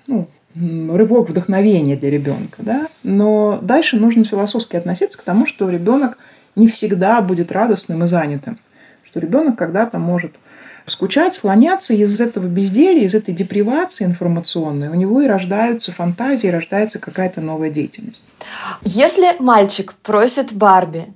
ну, 0.07 0.29
рывок 0.91 1.29
вдохновения 1.29 1.97
для 1.97 2.11
ребенка, 2.11 2.59
да, 2.59 2.89
но 3.03 3.59
дальше 3.63 3.97
нужно 3.97 4.25
философски 4.25 4.77
относиться 4.77 5.19
к 5.19 5.23
тому, 5.23 5.47
что 5.47 5.69
ребенок 5.71 6.19
не 6.57 6.69
всегда 6.69 7.21
будет 7.21 7.53
радостным 7.53 8.05
и 8.05 8.07
занятым, 8.07 8.59
что 9.05 9.21
ребенок 9.21 9.57
когда-то 9.57 9.99
может 9.99 10.35
скучать, 10.87 11.35
слоняться 11.35 11.95
из 11.95 12.21
этого 12.21 12.47
безделия, 12.47 13.05
из 13.05 13.15
этой 13.15 13.35
депривации 13.35 14.05
информационной, 14.05 14.89
у 14.89 14.95
него 14.95 15.21
и 15.21 15.27
рождаются 15.27 15.93
фантазии, 15.93 16.49
рождается 16.49 16.99
какая-то 16.99 17.41
новая 17.41 17.71
деятельность. 17.71 18.25
Если 18.83 19.37
мальчик 19.39 19.95
просит 20.03 20.53
Барби, 20.55 21.07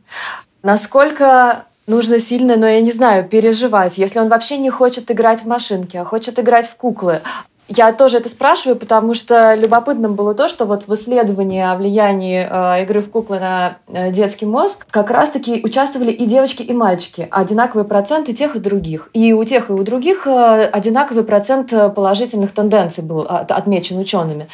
насколько 0.62 1.64
нужно 1.86 2.18
сильно, 2.18 2.56
но 2.56 2.68
я 2.68 2.80
не 2.80 2.92
знаю, 2.92 3.28
переживать, 3.28 3.98
если 3.98 4.18
он 4.18 4.28
вообще 4.28 4.58
не 4.58 4.70
хочет 4.70 5.10
играть 5.10 5.42
в 5.42 5.46
машинки, 5.46 5.96
а 5.96 6.04
хочет 6.04 6.38
играть 6.38 6.68
в 6.68 6.76
куклы, 6.76 7.20
я 7.68 7.92
тоже 7.92 8.18
это 8.18 8.28
спрашиваю, 8.28 8.76
потому 8.76 9.14
что 9.14 9.54
любопытным 9.54 10.14
было 10.14 10.34
то, 10.34 10.48
что 10.48 10.64
вот 10.64 10.86
в 10.86 10.94
исследовании 10.94 11.62
о 11.62 11.76
влиянии 11.76 12.46
э, 12.48 12.82
игры 12.82 13.00
в 13.00 13.10
куклы 13.10 13.38
на 13.38 13.76
э, 13.88 14.10
детский 14.10 14.46
мозг 14.46 14.86
как 14.90 15.10
раз-таки 15.10 15.60
участвовали 15.64 16.10
и 16.10 16.26
девочки, 16.26 16.62
и 16.62 16.72
мальчики. 16.72 17.28
Одинаковый 17.30 17.84
процент 17.84 18.28
и 18.28 18.34
тех, 18.34 18.56
и 18.56 18.58
других. 18.58 19.08
И 19.12 19.32
у 19.32 19.44
тех, 19.44 19.70
и 19.70 19.72
у 19.72 19.82
других 19.84 20.26
э, 20.26 20.64
одинаковый 20.66 21.24
процент 21.24 21.72
положительных 21.94 22.52
тенденций 22.52 23.04
был 23.04 23.20
от, 23.20 23.50
отмечен 23.52 23.98
учеными. 23.98 24.48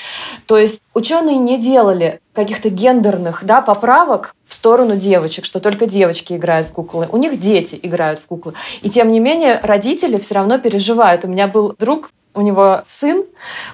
То 0.47 0.59
есть 0.59 0.83
ученые 0.95 1.39
не 1.39 1.59
делали 1.59 2.21
каких-то 2.35 2.71
гендерных 2.71 3.45
да, 3.45 3.63
поправок 3.63 4.35
в 4.47 4.55
сторону 4.55 4.97
девочек, 4.97 5.45
что 5.45 5.61
только 5.61 5.87
девочки 5.87 6.35
играют 6.35 6.69
в 6.69 6.73
куклы. 6.73 7.09
У 7.11 7.17
них 7.17 7.41
дети 7.41 7.79
играют 7.83 8.21
в 8.21 8.27
куклы. 8.27 8.55
И 8.83 8.91
тем 8.91 9.11
не 9.11 9.19
менее 9.19 9.61
родители 9.63 10.19
все 10.19 10.37
равно 10.37 10.59
переживают. 10.59 11.25
У 11.25 11.29
меня 11.29 11.49
был 11.49 11.75
друг, 11.79 12.11
у 12.39 12.41
него 12.41 12.83
сын 12.87 13.25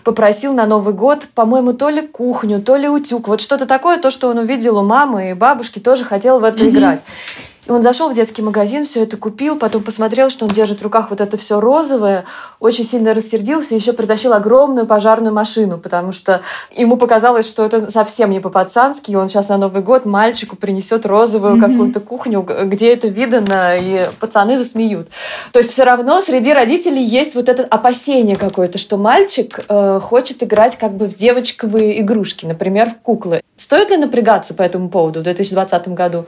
попросил 0.02 0.54
на 0.54 0.66
Новый 0.66 0.94
год, 0.94 1.28
по-моему, 1.34 1.74
то 1.74 1.90
ли 1.90 2.02
кухню, 2.02 2.60
то 2.60 2.76
ли 2.76 2.88
утюг, 2.88 3.28
вот 3.28 3.40
что-то 3.40 3.66
такое, 3.66 3.98
то, 3.98 4.10
что 4.10 4.28
он 4.28 4.38
увидел 4.38 4.78
у 4.78 4.82
мамы 4.82 5.30
и 5.30 5.34
бабушки, 5.34 5.78
тоже 5.78 6.04
хотел 6.04 6.40
в 6.40 6.44
это 6.44 6.64
mm-hmm. 6.64 6.68
играть. 6.70 7.00
И 7.66 7.70
он 7.70 7.82
зашел 7.82 8.10
в 8.10 8.14
детский 8.14 8.42
магазин, 8.42 8.84
все 8.84 9.02
это 9.02 9.16
купил, 9.16 9.56
потом 9.56 9.82
посмотрел, 9.82 10.28
что 10.28 10.44
он 10.44 10.50
держит 10.50 10.80
в 10.80 10.82
руках 10.82 11.08
вот 11.10 11.20
это 11.20 11.36
все 11.38 11.60
розовое, 11.60 12.24
очень 12.60 12.84
сильно 12.84 13.14
рассердился, 13.14 13.74
еще 13.74 13.94
притащил 13.94 14.34
огромную 14.34 14.86
пожарную 14.86 15.32
машину, 15.32 15.78
потому 15.78 16.12
что 16.12 16.42
ему 16.70 16.96
показалось, 16.96 17.48
что 17.48 17.64
это 17.64 17.90
совсем 17.90 18.30
не 18.30 18.40
по-пацански, 18.40 19.12
и 19.12 19.16
он 19.16 19.28
сейчас 19.28 19.48
на 19.48 19.56
Новый 19.56 19.82
год 19.82 20.04
мальчику 20.04 20.56
принесет 20.56 21.06
розовую 21.06 21.56
mm-hmm. 21.56 21.60
какую-то 21.60 22.00
кухню, 22.00 22.42
где 22.42 22.92
это 22.92 23.08
видно, 23.08 23.76
и 23.76 24.06
пацаны 24.20 24.58
засмеют. 24.58 25.08
То 25.52 25.58
есть 25.58 25.70
все 25.70 25.84
равно 25.84 26.20
среди 26.20 26.52
родителей 26.52 27.02
есть 27.02 27.34
вот 27.34 27.48
это 27.48 27.64
опасение 27.64 28.36
какое-то, 28.36 28.76
что 28.76 28.98
мальчик 28.98 29.60
э, 29.68 30.00
хочет 30.02 30.42
играть 30.42 30.76
как 30.76 30.92
бы 30.92 31.06
в 31.06 31.16
девочковые 31.16 32.00
игрушки, 32.00 32.44
например, 32.44 32.90
в 32.90 33.02
куклы. 33.02 33.40
Стоит 33.56 33.90
ли 33.90 33.96
напрягаться 33.96 34.52
по 34.52 34.62
этому 34.62 34.90
поводу 34.90 35.20
в 35.20 35.22
2020 35.22 35.88
году? 35.88 36.26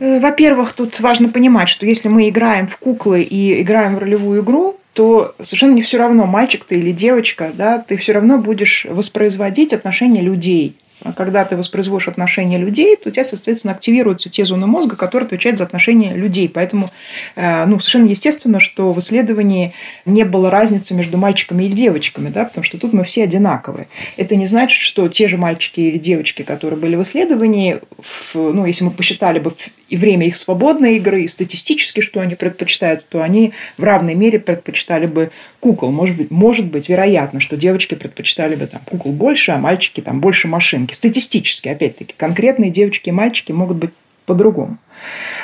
Э, 0.00 0.20
во-первых, 0.20 0.72
тут 0.72 1.00
важно 1.00 1.28
понимать, 1.28 1.68
что 1.68 1.86
если 1.86 2.08
мы 2.08 2.28
играем 2.28 2.66
в 2.66 2.76
куклы 2.76 3.22
и 3.22 3.62
играем 3.62 3.96
в 3.96 3.98
ролевую 3.98 4.42
игру, 4.42 4.76
то 4.94 5.34
совершенно 5.40 5.72
не 5.72 5.82
все 5.82 5.98
равно, 5.98 6.26
мальчик 6.26 6.64
ты 6.64 6.76
или 6.76 6.92
девочка, 6.92 7.50
да, 7.54 7.78
ты 7.78 7.96
все 7.96 8.12
равно 8.12 8.38
будешь 8.38 8.86
воспроизводить 8.88 9.72
отношения 9.72 10.20
людей. 10.20 10.76
А 11.04 11.12
когда 11.12 11.44
ты 11.44 11.56
воспроизводишь 11.56 12.08
отношения 12.08 12.58
людей, 12.58 12.96
то 12.96 13.08
у 13.08 13.12
тебя, 13.12 13.24
соответственно, 13.24 13.74
активируются 13.74 14.28
те 14.28 14.44
зоны 14.44 14.66
мозга, 14.66 14.96
которые 14.96 15.26
отвечают 15.26 15.58
за 15.58 15.64
отношения 15.64 16.14
людей. 16.14 16.48
Поэтому 16.48 16.86
э, 17.34 17.64
ну, 17.66 17.80
совершенно 17.80 18.06
естественно, 18.06 18.60
что 18.60 18.92
в 18.92 18.98
исследовании 18.98 19.72
не 20.06 20.24
было 20.24 20.50
разницы 20.50 20.94
между 20.94 21.18
мальчиками 21.18 21.64
и 21.64 21.68
девочками, 21.68 22.28
да, 22.28 22.44
потому 22.44 22.64
что 22.64 22.78
тут 22.78 22.92
мы 22.92 23.04
все 23.04 23.24
одинаковые. 23.24 23.88
Это 24.16 24.36
не 24.36 24.46
значит, 24.46 24.80
что 24.80 25.08
те 25.08 25.26
же 25.26 25.38
мальчики 25.38 25.80
или 25.80 25.98
девочки, 25.98 26.42
которые 26.42 26.78
были 26.78 26.94
в 26.94 27.02
исследовании, 27.02 27.80
в, 27.98 28.36
ну, 28.36 28.64
если 28.64 28.84
мы 28.84 28.92
посчитали 28.92 29.40
бы 29.40 29.52
и 29.92 29.96
время 29.98 30.26
их 30.26 30.36
свободной 30.36 30.96
игры, 30.96 31.20
и 31.20 31.28
статистически, 31.28 32.00
что 32.00 32.20
они 32.20 32.34
предпочитают, 32.34 33.06
то 33.10 33.22
они 33.22 33.52
в 33.76 33.84
равной 33.84 34.14
мере 34.14 34.38
предпочитали 34.38 35.04
бы 35.04 35.30
кукол. 35.60 35.92
Может 35.92 36.16
быть, 36.16 36.30
может 36.30 36.64
быть 36.64 36.88
вероятно, 36.88 37.40
что 37.40 37.58
девочки 37.58 37.94
предпочитали 37.94 38.54
бы 38.54 38.66
там, 38.66 38.80
кукол 38.86 39.12
больше, 39.12 39.52
а 39.52 39.58
мальчики 39.58 40.00
там 40.00 40.18
больше 40.22 40.48
машинки. 40.48 40.94
Статистически, 40.94 41.68
опять-таки, 41.68 42.14
конкретные 42.16 42.70
девочки 42.70 43.10
и 43.10 43.12
мальчики 43.12 43.52
могут 43.52 43.76
быть 43.76 43.90
по-другому. 44.24 44.78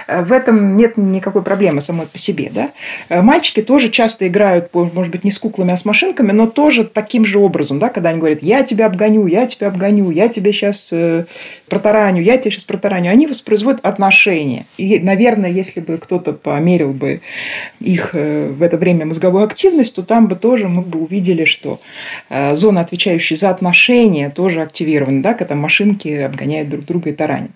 Э, 0.06 0.22
в 0.22 0.32
этом 0.32 0.74
нет 0.74 0.96
никакой 0.96 1.42
проблемы 1.42 1.80
самой 1.80 2.06
по 2.06 2.18
себе. 2.18 2.50
Да? 2.52 2.70
Э, 3.08 3.22
мальчики 3.22 3.62
тоже 3.62 3.88
часто 3.88 4.26
играют, 4.26 4.72
может 4.74 5.12
быть, 5.12 5.24
не 5.24 5.30
с 5.30 5.38
куклами, 5.38 5.72
а 5.72 5.76
с 5.76 5.84
машинками, 5.84 6.32
но 6.32 6.46
тоже 6.46 6.84
таким 6.84 7.24
же 7.24 7.38
образом, 7.38 7.78
да, 7.78 7.88
когда 7.88 8.10
они 8.10 8.18
говорят, 8.18 8.42
я 8.42 8.62
тебя 8.62 8.86
обгоню, 8.86 9.26
я 9.26 9.46
тебя 9.46 9.68
обгоню, 9.68 10.10
я 10.10 10.28
тебе 10.28 10.52
сейчас 10.52 10.92
э, 10.92 11.26
протараню, 11.68 12.22
я 12.22 12.36
тебе 12.38 12.50
сейчас 12.50 12.64
протараню. 12.64 13.10
Они 13.10 13.26
воспроизводят 13.26 13.84
отношения. 13.84 14.66
И, 14.76 14.98
наверное, 14.98 15.50
если 15.50 15.80
бы 15.80 15.98
кто-то 15.98 16.32
померил 16.32 16.92
бы 16.92 17.20
их 17.80 18.12
в 18.12 18.62
это 18.62 18.76
время 18.76 19.06
мозговую 19.06 19.44
активность, 19.44 19.94
то 19.94 20.02
там 20.02 20.28
бы 20.28 20.36
тоже 20.36 20.68
мы 20.68 20.82
бы 20.82 21.00
увидели, 21.00 21.44
что 21.44 21.80
зона, 22.52 22.80
отвечающая 22.80 23.36
за 23.36 23.50
отношения, 23.50 24.30
тоже 24.30 24.62
активирована, 24.62 25.22
да, 25.22 25.34
когда 25.34 25.54
машинки 25.54 26.08
обгоняют 26.08 26.68
друг 26.68 26.84
друга 26.84 27.10
и 27.10 27.12
таранят. 27.12 27.50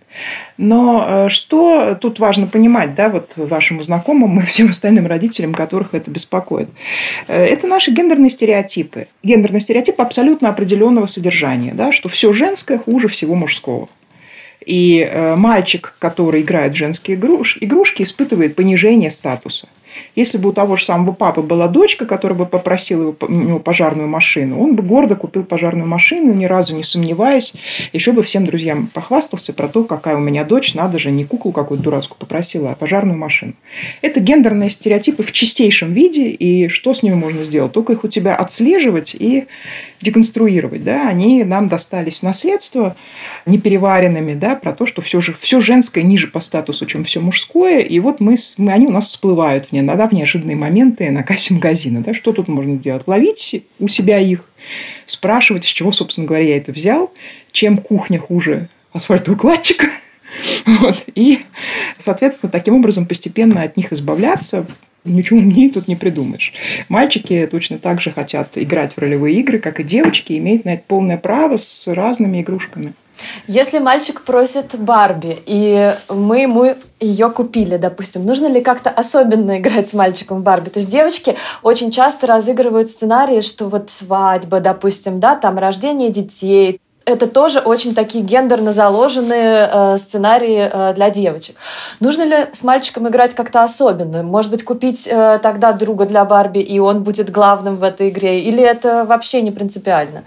Но 0.57 1.05
э, 1.07 1.29
тут 2.01 2.19
важно 2.19 2.47
понимать, 2.47 2.95
да, 2.95 3.09
вот 3.09 3.35
вашему 3.37 3.83
знакомому 3.83 4.41
и 4.41 4.45
всем 4.45 4.71
остальным 4.71 5.07
родителям, 5.07 5.55
которых 5.55 5.95
это 5.95 6.11
беспокоит? 6.11 6.69
Э, 7.29 7.45
это 7.45 7.67
наши 7.67 7.91
гендерные 7.91 8.31
стереотипы. 8.31 9.07
Гендерный 9.23 9.61
стереотип 9.61 10.01
абсолютно 10.01 10.49
определенного 10.49 11.07
содержания, 11.07 11.73
да, 11.75 11.93
что 11.93 12.09
все 12.09 12.33
женское 12.33 12.79
хуже 12.79 13.09
всего 13.09 13.35
мужского. 13.35 13.89
И 14.65 15.01
э, 15.01 15.37
мальчик, 15.37 15.95
который 15.99 16.43
играет 16.43 16.73
в 16.73 16.77
женские 16.77 17.17
игрушки, 17.17 18.03
испытывает 18.03 18.55
понижение 18.55 19.11
статуса. 19.11 19.69
Если 20.15 20.39
бы 20.39 20.51
у 20.51 20.53
того 20.53 20.77
же 20.77 20.85
самого 20.85 21.13
папы 21.13 21.43
была 21.43 21.69
дочка, 21.69 22.07
которая 22.07 22.39
бы 22.39 22.47
попросила 22.47 23.03
его, 23.03 23.17
у 23.21 23.31
него 23.31 23.59
пожарную 23.59 24.09
машину, 24.09 24.61
он 24.61 24.77
бы 24.77 24.83
гордо 24.83 25.17
купил 25.17 25.45
пожарную 25.45 25.89
машину, 25.89 26.35
ни 26.35 26.45
разу 26.45 26.77
не 26.77 26.83
сомневаясь, 26.83 27.55
еще 27.93 28.13
бы 28.13 28.23
всем 28.23 28.45
друзьям 28.45 28.89
похвастался 28.89 29.53
про 29.53 29.69
то, 29.69 29.85
какая 29.85 30.17
у 30.17 30.21
меня 30.21 30.45
дочь, 30.45 30.75
надо 30.75 30.99
же, 30.99 31.11
не 31.11 31.25
куклу 31.25 31.53
какую-то 31.53 31.85
дурацкую 31.85 32.19
попросила, 32.19 32.73
а 32.73 32.75
пожарную 32.75 33.19
машину. 33.19 33.55
Это 34.01 34.21
гендерные 34.21 34.71
стереотипы 34.71 35.23
в 35.23 35.33
чистейшем 35.33 35.93
виде, 35.93 36.29
и 36.29 36.69
что 36.69 36.95
с 36.95 37.03
ними 37.03 37.15
можно 37.15 37.45
сделать? 37.45 37.73
Только 37.73 37.95
их 37.95 38.05
у 38.05 38.09
тебя 38.09 38.35
отслеживать 38.35 39.15
и 39.19 39.47
деконструировать. 40.03 40.85
Да? 40.85 41.09
Они 41.09 41.45
нам 41.45 41.69
достались 41.69 42.21
в 42.21 42.23
наследство 42.23 42.97
непереваренными, 43.47 44.35
да, 44.35 44.57
про 44.57 44.73
то, 44.73 44.87
что 44.87 45.01
все, 45.01 45.21
же, 45.21 45.35
все 45.35 45.61
женское 45.61 46.03
ниже 46.03 46.29
по 46.29 46.41
статусу, 46.41 46.87
чем 46.87 47.05
все 47.05 47.21
мужское, 47.21 47.81
и 47.81 47.99
вот 48.01 48.21
мы, 48.21 48.37
мы, 48.57 48.73
они 48.73 48.87
у 48.87 48.91
нас 48.91 49.07
всплывают 49.07 49.69
в 49.69 49.73
иногда 49.83 50.09
в 50.09 50.13
неожиданные 50.13 50.57
моменты 50.57 51.11
на 51.11 51.23
кассе 51.23 51.55
магазина. 51.55 52.03
Да? 52.03 52.15
Что 52.15 52.33
тут 52.33 52.49
можно 52.49 52.77
делать? 52.77 53.03
Ловить 53.07 53.65
у 53.79 53.89
себя 53.89 54.19
их, 54.19 54.49
спрашивать, 55.07 55.65
с 55.65 55.69
чего, 55.69 55.93
собственно 55.93 56.27
говоря, 56.27 56.45
я 56.45 56.57
это 56.57 56.73
взял, 56.73 57.13
чем 57.51 57.79
кухня 57.79 58.19
хуже 58.19 58.69
асфальтоукладчика. 58.93 59.87
Вот. 60.65 61.05
И, 61.15 61.41
соответственно, 61.99 62.51
таким 62.51 62.77
образом 62.77 63.05
постепенно 63.05 63.61
от 63.61 63.77
них 63.77 63.93
избавляться, 63.93 64.67
Ничего 65.05 65.41
умнее 65.41 65.69
тут 65.69 65.89
не 65.89 65.97
придумаешь. 65.97 66.53
Мальчики 66.89 67.49
точно 67.51 67.79
так 67.79 68.01
же 68.01 68.13
хотят 68.13 68.57
играть 68.57 68.95
в 68.95 68.99
ролевые 68.99 69.37
игры, 69.41 69.59
как 69.59 69.81
и 69.81 69.85
девочки, 69.85 70.33
и 70.33 70.39
имеют 70.39 70.65
на 70.65 70.75
это 70.75 70.85
полное 70.87 71.17
право 71.17 71.57
с 71.57 71.93
разными 71.93 72.41
игрушками. 72.41 72.95
Если 73.47 73.79
мальчик 73.79 74.23
просит 74.23 74.79
Барби, 74.79 75.39
и 75.47 75.95
мы 76.09 76.43
ему 76.43 76.75
ее 77.01 77.31
купили, 77.31 77.77
допустим, 77.77 78.25
нужно 78.25 78.47
ли 78.47 78.61
как-то 78.61 78.91
особенно 78.91 79.59
играть 79.59 79.89
с 79.89 79.95
мальчиком 79.95 80.39
в 80.39 80.43
Барби? 80.43 80.69
То 80.69 80.79
есть 80.79 80.91
девочки 80.91 81.37
очень 81.63 81.91
часто 81.91 82.27
разыгрывают 82.27 82.89
сценарии, 82.89 83.41
что 83.41 83.69
вот 83.69 83.91
свадьба, 83.91 84.61
допустим, 84.61 85.21
да, 85.21 85.37
там 85.37 85.59
рождение 85.59 86.11
детей, 86.11 86.81
это 87.05 87.27
тоже 87.27 87.61
очень 87.61 87.95
такие 87.95 88.25
гендерно 88.25 88.73
заложенные 88.73 89.69
э, 89.73 89.99
сценарии 89.99 90.71
э, 90.73 90.93
для 90.95 91.11
девочек. 91.11 91.57
Нужно 92.01 92.23
ли 92.23 92.47
с 92.53 92.63
мальчиком 92.63 93.09
играть 93.09 93.35
как-то 93.35 93.65
особенно? 93.65 94.23
Может 94.23 94.51
быть, 94.51 94.65
купить 94.65 95.09
э, 95.11 95.39
тогда 95.43 95.73
друга 95.73 96.07
для 96.07 96.25
Барби, 96.25 96.61
и 96.61 96.79
он 96.79 97.03
будет 97.03 97.31
главным 97.31 97.77
в 97.77 97.83
этой 97.83 98.11
игре? 98.11 98.41
Или 98.41 98.63
это 98.63 99.05
вообще 99.05 99.43
не 99.43 99.51
принципиально? 99.51 100.23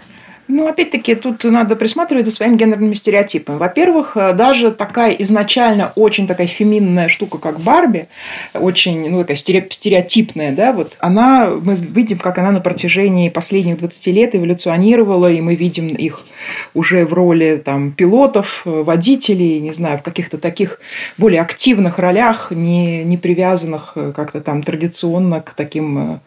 Ну, 0.48 0.68
опять-таки, 0.68 1.16
тут 1.16 1.42
надо 1.44 1.74
присматривать 1.74 2.26
за 2.26 2.32
своими 2.32 2.56
гендерными 2.56 2.94
стереотипами. 2.94 3.58
Во-первых, 3.58 4.16
э, 4.16 4.32
даже 4.32 4.70
такая 4.70 5.12
изначально 5.12 5.92
очень 5.96 6.28
такая 6.28 6.46
феминная 6.46 7.08
штука, 7.08 7.38
как 7.38 7.58
Барби, 7.60 8.06
очень, 8.54 9.10
ну, 9.10 9.20
такая 9.20 9.36
стереотипная, 9.36 10.52
да, 10.52 10.72
вот, 10.72 10.96
она, 11.00 11.50
мы 11.50 11.74
видим, 11.74 12.18
как 12.18 12.38
она 12.38 12.52
на 12.52 12.60
протяжении 12.60 13.28
последних 13.28 13.78
20 13.78 14.06
лет 14.14 14.34
эволюционировала, 14.36 15.30
и 15.30 15.40
мы 15.40 15.56
видим 15.56 15.88
их 15.88 16.24
уже 16.74 17.04
в 17.06 17.12
роли, 17.12 17.60
там, 17.64 17.90
пилотов, 17.90 18.62
водителей, 18.64 19.58
не 19.58 19.72
знаю, 19.72 19.98
в 19.98 20.02
каких-то 20.02 20.38
таких 20.38 20.78
более 21.18 21.40
активных 21.40 21.98
ролях, 21.98 22.52
не, 22.52 23.02
не 23.02 23.16
привязанных 23.16 23.92
э, 23.96 24.12
как-то 24.14 24.40
там 24.40 24.62
традиционно 24.62 25.40
к 25.40 25.54
таким 25.54 26.20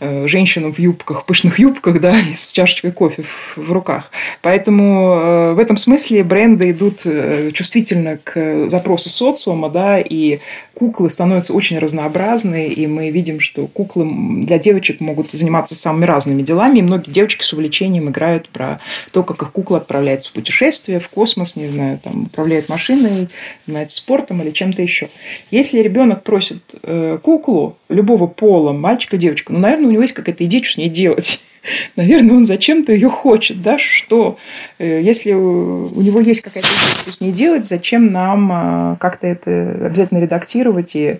э, 0.00 0.26
женщинам 0.26 0.74
в 0.74 0.78
юбках, 0.78 1.24
пышных 1.24 1.58
юбках, 1.58 2.00
да, 2.00 2.14
с 2.34 2.52
чашечкой 2.52 2.92
кофе 2.92 3.22
в 3.22 3.61
в 3.62 3.72
руках. 3.72 4.10
Поэтому 4.40 5.14
э, 5.14 5.52
в 5.54 5.58
этом 5.58 5.76
смысле 5.76 6.24
бренды 6.24 6.70
идут 6.70 7.02
э, 7.04 7.50
чувствительно 7.52 8.18
к 8.22 8.68
запросу 8.68 9.08
социума, 9.08 9.68
да, 9.68 9.98
и 10.00 10.40
куклы 10.74 11.10
становятся 11.10 11.52
очень 11.52 11.78
разнообразны, 11.78 12.68
и 12.68 12.86
мы 12.86 13.10
видим, 13.10 13.40
что 13.40 13.66
куклы 13.66 14.08
для 14.44 14.58
девочек 14.58 15.00
могут 15.00 15.30
заниматься 15.30 15.76
самыми 15.76 16.04
разными 16.04 16.42
делами, 16.42 16.78
и 16.78 16.82
многие 16.82 17.10
девочки 17.10 17.44
с 17.44 17.52
увлечением 17.52 18.08
играют 18.08 18.48
про 18.48 18.80
то, 19.12 19.22
как 19.22 19.42
их 19.42 19.52
кукла 19.52 19.78
отправляется 19.78 20.30
в 20.30 20.32
путешествие, 20.32 21.00
в 21.00 21.08
космос, 21.08 21.56
не 21.56 21.68
знаю, 21.68 21.98
там, 22.02 22.24
управляет 22.24 22.68
машиной, 22.68 23.28
занимается 23.64 23.98
спортом 23.98 24.42
или 24.42 24.50
чем-то 24.50 24.82
еще. 24.82 25.08
Если 25.50 25.78
ребенок 25.78 26.22
просит 26.22 26.62
э, 26.82 27.18
куклу 27.22 27.76
любого 27.88 28.26
пола, 28.26 28.72
мальчика, 28.72 29.16
девочка, 29.16 29.52
ну, 29.52 29.58
наверное, 29.58 29.86
у 29.86 29.90
него 29.90 30.02
есть 30.02 30.14
какая-то 30.14 30.44
идея, 30.44 30.62
что 30.62 30.74
с 30.74 30.76
ней 30.78 30.88
делать 30.88 31.40
наверное, 31.96 32.36
он 32.36 32.44
зачем-то 32.44 32.92
ее 32.92 33.08
хочет, 33.08 33.62
да, 33.62 33.78
что 33.78 34.36
э, 34.78 35.00
если 35.02 35.32
у 35.32 36.00
него 36.00 36.20
есть 36.20 36.40
какая-то 36.40 36.68
с 37.10 37.20
ней 37.20 37.32
делать, 37.32 37.66
зачем 37.66 38.06
нам 38.06 38.50
а, 38.52 38.96
как-то 39.00 39.26
это 39.26 39.86
обязательно 39.86 40.18
редактировать 40.18 40.96
и 40.96 41.18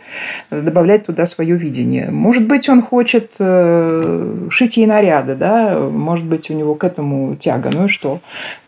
добавлять 0.50 1.06
туда 1.06 1.26
свое 1.26 1.56
видение. 1.56 2.10
Может 2.10 2.46
быть, 2.46 2.68
он 2.68 2.82
хочет 2.82 3.36
э, 3.38 4.48
шить 4.50 4.76
ей 4.76 4.86
наряды, 4.86 5.34
да, 5.34 5.78
может 5.78 6.24
быть, 6.24 6.50
у 6.50 6.54
него 6.54 6.74
к 6.74 6.84
этому 6.84 7.36
тяга, 7.36 7.70
ну 7.72 7.86
и 7.86 7.88
что? 7.88 8.20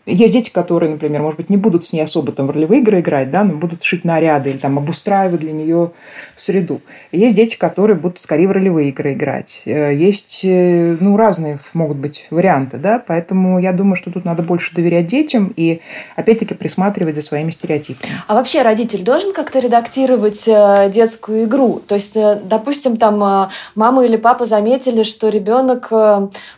Есть 0.05 0.33
дети, 0.33 0.51
которые, 0.51 0.91
например, 0.91 1.21
может 1.21 1.37
быть, 1.37 1.49
не 1.49 1.57
будут 1.57 1.83
с 1.83 1.91
ней 1.91 2.01
особо 2.01 2.31
там 2.31 2.47
в 2.47 2.51
ролевые 2.51 2.81
игры 2.81 2.99
играть, 2.99 3.31
да, 3.31 3.43
но 3.43 3.55
будут 3.55 3.83
шить 3.83 4.03
наряды 4.03 4.51
или 4.51 4.57
там 4.57 4.77
обустраивать 4.77 5.39
для 5.39 5.51
нее 5.51 5.91
среду. 6.35 6.81
Есть 7.11 7.35
дети, 7.35 7.57
которые 7.57 7.97
будут 7.97 8.19
скорее 8.19 8.47
в 8.47 8.51
ролевые 8.51 8.89
игры 8.89 9.13
играть. 9.13 9.63
Э, 9.65 9.93
есть, 9.95 10.41
э, 10.43 10.95
ну, 10.99 11.17
разные 11.17 11.57
могут 11.73 11.97
быть 11.97 12.27
варианты, 12.29 12.77
да, 12.77 13.01
поэтому 13.05 13.59
я 13.59 13.73
думаю, 13.73 13.95
что 13.95 14.11
тут 14.11 14.25
надо 14.25 14.43
больше 14.43 14.75
доверять 14.75 15.07
детям 15.07 15.51
и, 15.55 15.81
опять-таки, 16.15 16.53
присматривать 16.53 17.15
за 17.15 17.21
своими 17.21 17.49
стереотипами. 17.49 18.13
А 18.27 18.35
вообще 18.35 18.61
родитель 18.61 19.03
должен 19.03 19.33
как-то 19.33 19.57
редактировать 19.57 20.47
э, 20.47 20.91
детскую 20.93 21.45
игру? 21.45 21.81
То 21.85 21.95
есть, 21.95 22.15
допустим, 22.43 22.97
там 22.97 23.49
мама 23.73 24.05
или 24.05 24.17
папа 24.17 24.45
заметили, 24.45 25.01
что 25.01 25.29
ребенок 25.29 25.91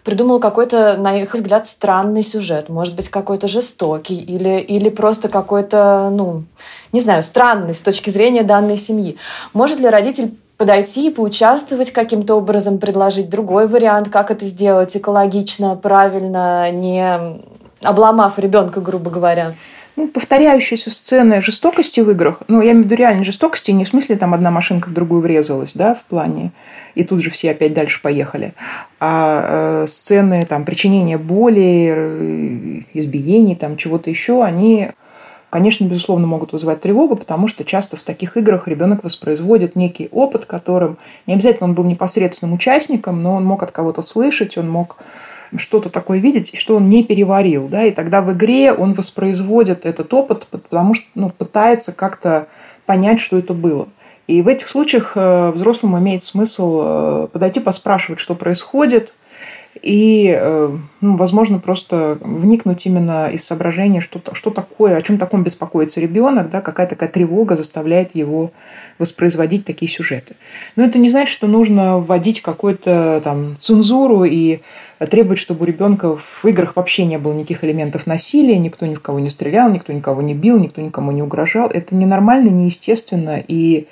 придумал 0.04 0.40
какой-то, 0.40 0.98
на 0.98 1.22
их 1.22 1.34
взгляд, 1.34 1.66
странный 1.66 2.24
сюжет, 2.24 2.68
может 2.68 2.96
быть, 2.96 3.08
какой 3.08 3.37
какой-то 3.38 3.48
жестокий 3.48 4.16
или, 4.16 4.60
или 4.60 4.90
просто 4.90 5.30
какой-то, 5.30 6.10
ну, 6.12 6.44
не 6.92 7.02
знаю, 7.02 7.22
странный 7.22 7.76
с 7.76 7.82
точки 7.82 8.10
зрения 8.10 8.44
данной 8.44 8.78
семьи. 8.78 9.16
Может 9.54 9.80
ли 9.80 9.90
родитель 9.90 10.32
подойти 10.58 11.08
и 11.08 11.14
поучаствовать 11.14 11.92
каким-то 11.92 12.36
образом, 12.36 12.80
предложить 12.80 13.30
другой 13.30 13.68
вариант, 13.68 14.10
как 14.10 14.32
это 14.32 14.46
сделать 14.46 14.98
экологично, 14.98 15.76
правильно, 15.76 16.72
не 16.72 17.40
обломав 17.84 18.40
ребенка, 18.40 18.82
грубо 18.82 19.12
говоря? 19.12 19.54
Ну, 19.98 20.08
повторяющиеся 20.08 20.92
сцены 20.92 21.42
жестокости 21.42 22.00
в 22.02 22.12
играх, 22.12 22.44
ну, 22.48 22.62
я 22.62 22.72
имею 22.72 22.84
в 22.84 22.86
виду 22.86 22.96
реальной 22.96 23.24
жестокости, 23.26 23.72
не 23.72 23.84
в 23.84 23.90
смысле 23.90 24.16
там 24.16 24.36
одна 24.36 24.52
машинка 24.52 24.90
в 24.90 24.94
другую 24.94 25.22
врезалась, 25.22 25.74
да, 25.74 25.96
в 25.96 26.04
плане, 26.04 26.52
и 26.94 27.04
тут 27.04 27.22
же 27.22 27.32
все 27.32 27.52
опять 27.52 27.74
дальше 27.74 28.00
поехали, 28.02 28.54
а 29.00 29.84
э, 29.84 29.88
сцены 29.88 30.46
там 30.48 30.66
причинения 30.66 31.18
боли, 31.18 31.94
э, 31.96 32.82
избиений, 32.94 33.56
там 33.56 33.76
чего-то 33.76 34.12
еще, 34.12 34.44
они 34.44 34.92
конечно, 35.50 35.86
безусловно, 35.86 36.28
могут 36.28 36.52
вызывать 36.52 36.82
тревогу, 36.82 37.16
потому 37.16 37.48
что 37.48 37.64
часто 37.64 37.98
в 37.98 38.04
таких 38.04 38.38
играх 38.38 38.68
ребенок 38.68 39.04
воспроизводит 39.04 39.76
некий 39.76 40.10
опыт, 40.12 40.46
которым 40.46 40.98
не 41.26 41.34
обязательно 41.34 41.70
он 41.70 41.74
был 41.74 41.86
непосредственным 41.86 42.54
участником, 42.54 43.24
но 43.24 43.34
он 43.36 43.46
мог 43.46 43.64
от 43.64 43.72
кого-то 43.72 44.02
слышать, 44.02 44.58
он 44.58 44.70
мог 44.70 44.98
что-то 45.56 45.90
такое 45.90 46.20
видеть, 46.20 46.58
что 46.58 46.76
он 46.76 46.90
не 46.90 47.04
переварил. 47.04 47.68
Да? 47.68 47.86
И 47.86 47.92
тогда 47.92 48.22
в 48.22 48.34
игре 48.34 48.74
он 48.74 48.94
воспроизводит 48.94 49.86
этот 49.86 50.14
опыт, 50.14 50.48
потому 50.50 50.94
что 50.94 51.06
ну, 51.16 51.30
пытается 51.30 51.94
как-то 51.94 52.48
понять, 52.86 53.20
что 53.20 53.38
это 53.38 53.54
было. 53.54 53.88
И 54.28 54.42
в 54.42 54.48
этих 54.48 54.68
случаях 54.68 55.14
э, 55.16 55.52
взрослому 55.52 56.00
имеет 56.00 56.24
смысл 56.24 56.82
э, 56.84 57.28
подойти, 57.32 57.60
поспрашивать, 57.60 58.20
что 58.20 58.36
происходит– 58.36 59.14
и, 59.82 60.38
э, 60.40 60.78
ну, 61.02 61.18
возможно, 61.18 61.60
просто 61.60 62.18
вникнуть 62.22 62.86
именно 62.86 63.30
из 63.30 63.46
соображения, 63.46 64.02
что, 64.02 64.22
что 64.34 64.50
такое, 64.50 64.96
о 64.98 65.02
чем 65.02 65.18
таком 65.18 65.44
беспокоится 65.44 66.02
ребенок, 66.02 66.50
да, 66.50 66.62
какая 66.62 66.88
такая 66.88 67.10
тревога 67.10 67.56
заставляет 67.56 68.16
его 68.16 68.52
воспроизводить 69.00 69.66
такие 69.66 69.90
сюжеты. 69.90 70.36
Но 70.76 70.84
это 70.84 70.98
не 70.98 71.10
значит, 71.10 71.30
что 71.30 71.48
нужно 71.48 72.00
вводить 72.00 72.42
какую-то 72.42 73.22
там 73.24 73.58
цензуру 73.60 74.24
и 74.24 74.60
требовать, 75.00 75.40
чтобы 75.40 75.64
у 75.64 75.66
ребенка 75.66 76.16
в 76.16 76.46
играх 76.46 76.76
вообще 76.76 77.06
не 77.06 77.18
было 77.18 77.34
никаких 77.34 77.64
элементов 77.64 78.08
насилия, 78.08 78.58
никто 78.58 78.86
ни 78.86 78.96
в 78.96 79.02
кого 79.02 79.20
не 79.20 79.30
стрелял, 79.30 79.72
никто 79.72 79.94
никого 79.94 80.22
не 80.22 80.34
бил, 80.34 80.60
никто 80.60 80.82
никому 80.82 81.12
не 81.12 81.22
угрожал. 81.22 81.70
Это 81.70 81.96
ненормально, 81.96 82.50
неестественно 82.50 83.42
и 83.48 83.88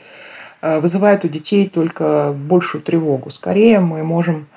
э, 0.62 0.80
вызывает 0.80 1.26
у 1.26 1.28
детей 1.28 1.68
только 1.68 2.34
большую 2.34 2.82
тревогу. 2.82 3.30
Скорее 3.30 3.80
мы 3.80 4.04
можем 4.04 4.48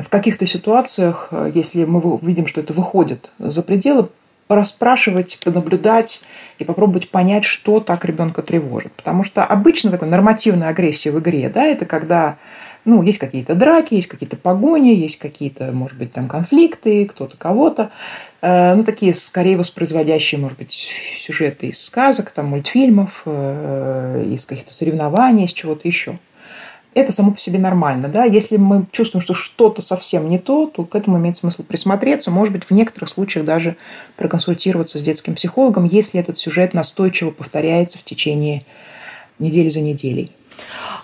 в 0.00 0.08
каких-то 0.08 0.46
ситуациях, 0.46 1.28
э, 1.30 1.50
если 1.54 1.84
мы 1.84 2.18
видим, 2.22 2.46
что 2.46 2.60
это 2.60 2.72
выходит 2.72 3.32
за 3.38 3.62
пределы, 3.62 4.08
расспрашивать, 4.48 5.38
понаблюдать 5.42 6.20
и 6.58 6.64
попробовать 6.64 7.10
понять, 7.10 7.44
что 7.44 7.80
так 7.80 8.04
ребенка 8.04 8.42
тревожит. 8.42 8.92
Потому 8.92 9.24
что 9.24 9.44
обычно 9.44 9.90
такая 9.90 10.10
нормативная 10.10 10.68
агрессия 10.68 11.10
в 11.10 11.18
игре, 11.20 11.48
да, 11.48 11.64
это 11.64 11.86
когда 11.86 12.36
ну, 12.84 13.02
есть 13.02 13.18
какие-то 13.18 13.54
драки, 13.54 13.94
есть 13.94 14.08
какие-то 14.08 14.36
погони, 14.36 14.90
есть 14.90 15.18
какие-то, 15.18 15.72
может 15.72 15.96
быть, 15.96 16.12
там 16.12 16.26
конфликты, 16.28 17.06
кто-то 17.06 17.36
кого-то. 17.36 17.90
Э, 18.40 18.74
ну, 18.74 18.84
такие 18.84 19.14
скорее 19.14 19.56
воспроизводящие, 19.56 20.40
может 20.40 20.58
быть, 20.58 20.72
сюжеты 20.72 21.68
из 21.68 21.82
сказок, 21.82 22.30
там, 22.30 22.46
мультфильмов, 22.46 23.22
э, 23.24 24.24
из 24.26 24.46
каких-то 24.46 24.72
соревнований, 24.72 25.44
из 25.44 25.52
чего-то 25.52 25.86
еще 25.86 26.18
это 26.94 27.12
само 27.12 27.32
по 27.32 27.38
себе 27.38 27.58
нормально. 27.58 28.08
Да? 28.08 28.24
Если 28.24 28.56
мы 28.56 28.86
чувствуем, 28.92 29.22
что 29.22 29.34
что-то 29.34 29.82
совсем 29.82 30.28
не 30.28 30.38
то, 30.38 30.66
то 30.66 30.84
к 30.84 30.94
этому 30.94 31.18
имеет 31.18 31.36
смысл 31.36 31.62
присмотреться, 31.62 32.30
может 32.30 32.52
быть, 32.52 32.64
в 32.64 32.70
некоторых 32.70 33.08
случаях 33.08 33.44
даже 33.44 33.76
проконсультироваться 34.16 34.98
с 34.98 35.02
детским 35.02 35.34
психологом, 35.34 35.84
если 35.84 36.20
этот 36.20 36.38
сюжет 36.38 36.74
настойчиво 36.74 37.30
повторяется 37.30 37.98
в 37.98 38.04
течение 38.04 38.62
недели 39.38 39.68
за 39.68 39.80
неделей. 39.80 40.30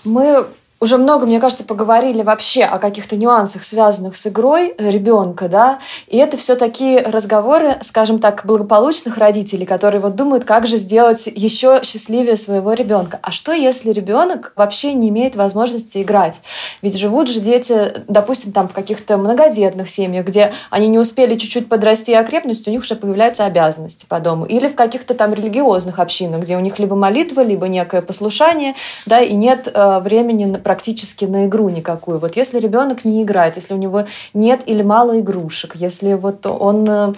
Мы 0.05 0.46
уже 0.80 0.96
много, 0.96 1.26
мне 1.26 1.40
кажется, 1.40 1.64
поговорили 1.64 2.22
вообще 2.22 2.64
о 2.64 2.78
каких-то 2.78 3.16
нюансах, 3.16 3.64
связанных 3.64 4.16
с 4.16 4.26
игрой 4.28 4.74
ребенка, 4.78 5.48
да, 5.48 5.80
и 6.06 6.16
это 6.18 6.36
все 6.36 6.54
такие 6.54 7.00
разговоры, 7.00 7.78
скажем 7.80 8.20
так, 8.20 8.42
благополучных 8.44 9.18
родителей, 9.18 9.66
которые 9.66 10.00
вот 10.00 10.14
думают, 10.14 10.44
как 10.44 10.66
же 10.66 10.76
сделать 10.76 11.26
еще 11.26 11.80
счастливее 11.82 12.36
своего 12.36 12.74
ребенка. 12.74 13.18
А 13.22 13.32
что, 13.32 13.52
если 13.52 13.90
ребенок 13.90 14.52
вообще 14.54 14.92
не 14.92 15.08
имеет 15.08 15.34
возможности 15.34 16.00
играть? 16.02 16.40
Ведь 16.80 16.96
живут 16.96 17.28
же 17.28 17.40
дети, 17.40 18.04
допустим, 18.06 18.52
там 18.52 18.68
в 18.68 18.72
каких-то 18.72 19.16
многодетных 19.16 19.90
семьях, 19.90 20.26
где 20.26 20.52
они 20.70 20.88
не 20.88 20.98
успели 20.98 21.34
чуть-чуть 21.34 21.68
подрасти 21.68 22.12
и 22.12 22.14
окрепнуть, 22.14 22.66
у 22.68 22.70
них 22.70 22.82
уже 22.82 22.94
появляются 22.94 23.44
обязанности 23.44 24.06
по 24.06 24.20
дому. 24.20 24.44
Или 24.44 24.68
в 24.68 24.76
каких-то 24.76 25.14
там 25.14 25.34
религиозных 25.34 25.98
общинах, 25.98 26.42
где 26.42 26.56
у 26.56 26.60
них 26.60 26.78
либо 26.78 26.94
молитва, 26.94 27.40
либо 27.40 27.66
некое 27.66 28.02
послушание, 28.02 28.74
да, 29.06 29.20
и 29.20 29.34
нет 29.34 29.68
э, 29.72 29.98
времени 30.00 30.56
практически 30.68 31.24
на 31.24 31.46
игру 31.46 31.70
никакую. 31.70 32.18
Вот 32.18 32.37
если 32.37 32.61
ребенок 32.61 33.07
не 33.07 33.22
играет, 33.22 33.57
если 33.57 33.72
у 33.72 33.78
него 33.78 34.04
нет 34.35 34.61
или 34.66 34.83
мало 34.83 35.18
игрушек, 35.18 35.76
если 35.76 36.12
вот 36.12 36.44
он, 36.44 36.87
э, 36.87 37.14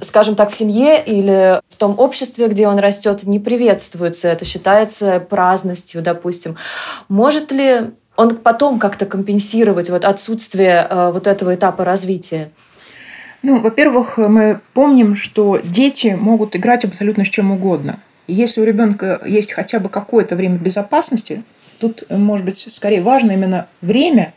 скажем 0.00 0.34
так, 0.34 0.50
в 0.50 0.54
семье 0.56 1.00
или 1.00 1.60
в 1.68 1.76
том 1.76 1.94
обществе, 1.96 2.48
где 2.48 2.66
он 2.66 2.80
растет, 2.80 3.22
не 3.22 3.38
приветствуется, 3.38 4.26
это 4.26 4.44
считается 4.44 5.20
праздностью, 5.20 6.02
допустим. 6.02 6.56
Может 7.08 7.52
ли 7.52 7.92
он 8.16 8.34
потом 8.34 8.80
как-то 8.80 9.06
компенсировать 9.06 9.88
вот 9.88 10.04
отсутствие 10.04 10.84
э, 10.90 11.12
вот 11.12 11.28
этого 11.28 11.54
этапа 11.54 11.84
развития? 11.84 12.50
Ну, 13.42 13.60
во-первых, 13.60 14.18
мы 14.18 14.58
помним, 14.74 15.14
что 15.14 15.60
дети 15.62 16.16
могут 16.20 16.56
играть 16.56 16.84
абсолютно 16.84 17.24
с 17.24 17.28
чем 17.28 17.52
угодно. 17.52 18.00
И 18.26 18.34
если 18.34 18.60
у 18.60 18.64
ребенка 18.64 19.20
есть 19.24 19.52
хотя 19.52 19.78
бы 19.78 19.88
какое-то 19.88 20.34
время 20.34 20.56
безопасности, 20.56 21.44
Тут, 21.82 22.04
может 22.10 22.46
быть, 22.46 22.64
скорее 22.68 23.02
важно 23.02 23.32
именно 23.32 23.66
время 23.80 24.34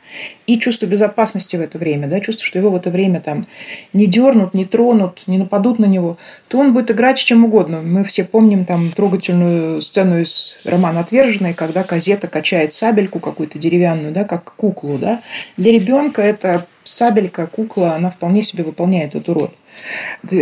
и 0.48 0.58
чувство 0.58 0.88
безопасности 0.88 1.56
в 1.56 1.62
это 1.62 1.78
время, 1.78 2.08
да, 2.08 2.20
чувство, 2.20 2.44
что 2.44 2.58
его 2.58 2.72
в 2.72 2.76
это 2.76 2.90
время 2.90 3.22
там 3.22 3.46
не 3.94 4.08
дернут, 4.08 4.56
не 4.56 4.66
тронут, 4.66 5.22
не 5.28 5.38
нападут 5.38 5.78
на 5.78 5.86
него, 5.86 6.18
то 6.48 6.58
он 6.58 6.74
будет 6.74 6.90
играть 6.90 7.20
с 7.20 7.24
чем 7.24 7.46
угодно. 7.46 7.84
Мы 7.84 8.04
все 8.04 8.24
помним 8.24 8.66
там 8.66 8.90
трогательную 8.90 9.80
сцену 9.84 10.22
из 10.22 10.60
романа 10.66 11.02
«Отверженный», 11.02 11.54
когда 11.54 11.84
Казета 11.84 12.28
качает 12.28 12.74
сабельку 12.74 13.20
какую-то 13.20 13.60
деревянную, 13.60 14.12
да, 14.12 14.24
как 14.24 14.56
куклу. 14.56 14.98
Да. 14.98 15.22
Для 15.56 15.72
ребенка 15.72 16.24
это 16.24 16.66
сабелька, 16.84 17.46
кукла, 17.46 17.94
она 17.94 18.10
вполне 18.10 18.42
себе 18.42 18.64
выполняет 18.64 19.14
эту 19.14 19.36
роль. 19.36 19.52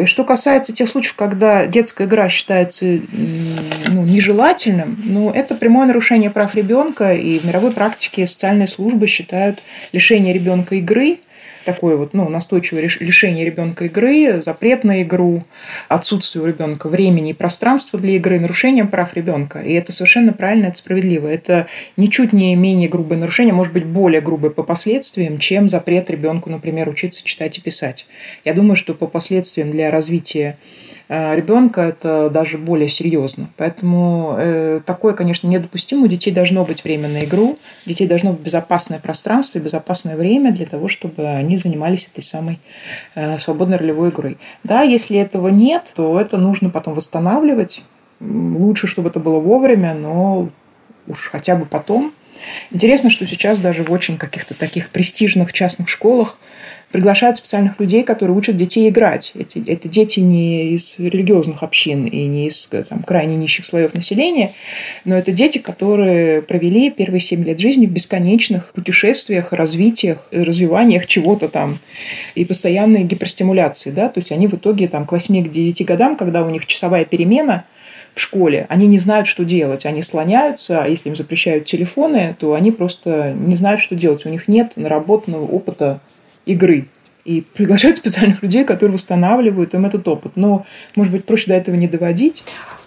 Что 0.05 0.23
касается 0.23 0.73
тех 0.73 0.87
случаев, 0.87 1.15
когда 1.15 1.65
детская 1.65 2.05
игра 2.05 2.29
считается 2.29 2.85
ну, 2.85 4.03
нежелательным, 4.03 4.97
ну, 5.03 5.31
это 5.31 5.55
прямое 5.55 5.87
нарушение 5.87 6.29
прав 6.29 6.55
ребенка, 6.55 7.13
и 7.13 7.39
в 7.39 7.45
мировой 7.45 7.71
практике 7.71 8.27
социальные 8.27 8.67
службы 8.67 9.07
считают 9.07 9.59
лишение 9.91 10.33
ребенка 10.33 10.75
игры– 10.75 11.19
такое 11.65 11.95
вот 11.97 12.13
ну, 12.13 12.29
настойчивое 12.29 12.83
лишение 12.99 13.45
ребенка 13.45 13.85
игры, 13.85 14.41
запрет 14.41 14.83
на 14.83 15.01
игру, 15.03 15.43
отсутствие 15.87 16.43
у 16.43 16.47
ребенка 16.47 16.89
времени 16.89 17.31
и 17.31 17.33
пространства 17.33 17.99
для 17.99 18.15
игры, 18.15 18.39
нарушением 18.39 18.87
прав 18.87 19.13
ребенка. 19.13 19.59
И 19.59 19.73
это 19.73 19.91
совершенно 19.91 20.33
правильно, 20.33 20.67
это 20.67 20.77
справедливо. 20.77 21.27
Это 21.27 21.67
ничуть 21.97 22.33
не 22.33 22.55
менее 22.55 22.89
грубое 22.89 23.17
нарушение, 23.17 23.53
может 23.53 23.73
быть, 23.73 23.85
более 23.85 24.21
грубое 24.21 24.51
по 24.51 24.63
последствиям, 24.63 25.37
чем 25.37 25.69
запрет 25.69 26.09
ребенку, 26.09 26.49
например, 26.49 26.89
учиться 26.89 27.23
читать 27.23 27.57
и 27.57 27.61
писать. 27.61 28.05
Я 28.43 28.53
думаю, 28.53 28.75
что 28.75 28.93
по 28.93 29.07
последствиям 29.07 29.71
для 29.71 29.91
развития 29.91 30.57
Э, 31.09 31.35
ребенка 31.35 31.81
это 31.81 32.29
даже 32.29 32.57
более 32.57 32.89
серьезно. 32.89 33.49
Поэтому 33.57 34.35
э, 34.37 34.81
такое, 34.85 35.13
конечно, 35.13 35.47
недопустимо. 35.47 36.05
У 36.05 36.07
детей 36.07 36.31
должно 36.31 36.63
быть 36.65 36.83
время 36.83 37.09
на 37.09 37.23
игру, 37.25 37.55
у 37.85 37.89
детей 37.89 38.07
должно 38.07 38.33
быть 38.33 38.41
безопасное 38.41 38.99
пространство 38.99 39.59
и 39.59 39.61
безопасное 39.61 40.15
время 40.15 40.51
для 40.51 40.65
того, 40.65 40.87
чтобы 40.87 41.27
они 41.27 41.52
занимались 41.57 42.07
этой 42.07 42.23
самой 42.23 42.59
э, 43.15 43.37
свободной 43.37 43.77
ролевой 43.77 44.09
игрой. 44.09 44.37
Да, 44.63 44.81
если 44.81 45.17
этого 45.17 45.47
нет, 45.49 45.91
то 45.95 46.19
это 46.19 46.37
нужно 46.37 46.69
потом 46.69 46.93
восстанавливать. 46.93 47.83
Лучше, 48.19 48.87
чтобы 48.87 49.09
это 49.09 49.19
было 49.19 49.39
вовремя, 49.39 49.93
но 49.93 50.49
уж 51.07 51.29
хотя 51.31 51.55
бы 51.55 51.65
потом– 51.65 52.11
Интересно, 52.71 53.09
что 53.09 53.25
сейчас 53.27 53.59
даже 53.59 53.83
в 53.83 53.91
очень 53.91 54.17
каких-то 54.17 54.57
таких 54.57 54.89
престижных 54.89 55.53
частных 55.53 55.89
школах 55.89 56.37
приглашают 56.93 57.37
специальных 57.37 57.79
людей, 57.79 58.03
которые 58.03 58.37
учат 58.37 58.55
детей 58.55 58.87
играть. 58.87 59.31
Эти, 59.33 59.67
это 59.67 59.89
дети 59.89 60.19
не 60.19 60.75
из 60.75 60.99
религиозных 60.99 61.63
общин 61.63 62.05
и 62.05 62.27
не 62.27 62.47
из 62.47 62.67
там, 62.67 63.01
крайне 63.01 63.35
нищих 63.35 63.65
слоев 63.65 63.95
населения, 63.95 64.53
но 65.03 65.15
это 65.15 65.31
дети, 65.31 65.57
которые 65.57 66.43
провели 66.43 66.91
первые 66.91 67.19
семь 67.19 67.43
лет 67.43 67.59
жизни 67.59 67.87
в 67.87 67.89
бесконечных 67.89 68.73
путешествиях, 68.73 69.51
развитиях, 69.53 70.27
развиваниях 70.31 71.07
чего-то 71.07 71.49
там 71.49 71.79
и 72.35 72.45
постоянной 72.45 73.03
гиперстимуляции. 73.03 73.89
Да? 73.89 74.07
То 74.07 74.19
есть 74.19 74.31
они 74.31 74.47
в 74.47 74.53
итоге 74.53 74.87
там, 74.87 75.07
к 75.07 75.13
8-9 75.13 75.83
годам, 75.85 76.15
когда 76.15 76.45
у 76.45 76.49
них 76.51 76.67
часовая 76.67 77.05
перемена– 77.05 77.65
в 78.13 78.19
школе, 78.19 78.67
они 78.69 78.87
не 78.87 78.99
знают, 78.99 79.27
что 79.27 79.43
делать. 79.43 79.85
Они 79.85 80.01
слоняются, 80.01 80.83
а 80.83 80.87
если 80.87 81.09
им 81.09 81.15
запрещают 81.15 81.65
телефоны, 81.65 82.35
то 82.37 82.53
они 82.53 82.71
просто 82.71 83.33
не 83.33 83.55
знают, 83.55 83.81
что 83.81 83.95
делать. 83.95 84.25
У 84.25 84.29
них 84.29 84.47
нет 84.47 84.73
наработанного 84.75 85.45
опыта 85.45 85.99
игры. 86.45 86.87
И 87.25 87.41
приглашают 87.41 87.95
специальных 87.97 88.43
людей, 88.43 88.65
которые 88.65 88.93
восстанавливают 88.93 89.73
им 89.73 89.85
этот 89.85 90.07
опыт. 90.07 90.33
Но, 90.35 90.65
может 90.95 91.13
быть, 91.13 91.25
проще 91.25 91.47
до 91.47 91.53
этого 91.53 91.75
не 91.75 91.87
доводить. 91.87 92.43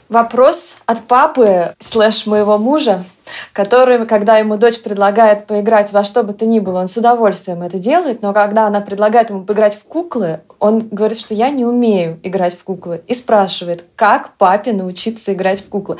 Вопрос 0.08 0.76
от 0.86 1.02
папы 1.04 1.74
слэш 1.80 2.26
моего 2.26 2.58
мужа 2.58 3.04
который, 3.52 4.06
когда 4.06 4.38
ему 4.38 4.56
дочь 4.56 4.80
предлагает 4.80 5.46
поиграть 5.46 5.92
во 5.92 6.04
что 6.04 6.22
бы 6.22 6.32
то 6.32 6.46
ни 6.46 6.60
было, 6.60 6.80
он 6.80 6.88
с 6.88 6.96
удовольствием 6.96 7.62
это 7.62 7.78
делает, 7.78 8.22
но 8.22 8.32
когда 8.32 8.66
она 8.66 8.80
предлагает 8.80 9.30
ему 9.30 9.44
поиграть 9.44 9.76
в 9.76 9.84
куклы, 9.84 10.40
он 10.58 10.88
говорит, 10.90 11.18
что 11.18 11.34
я 11.34 11.50
не 11.50 11.64
умею 11.64 12.18
играть 12.22 12.54
в 12.54 12.64
куклы, 12.64 13.02
и 13.06 13.14
спрашивает, 13.14 13.84
как 13.94 14.36
папе 14.36 14.72
научиться 14.72 15.32
играть 15.32 15.60
в 15.60 15.68
куклы. 15.68 15.98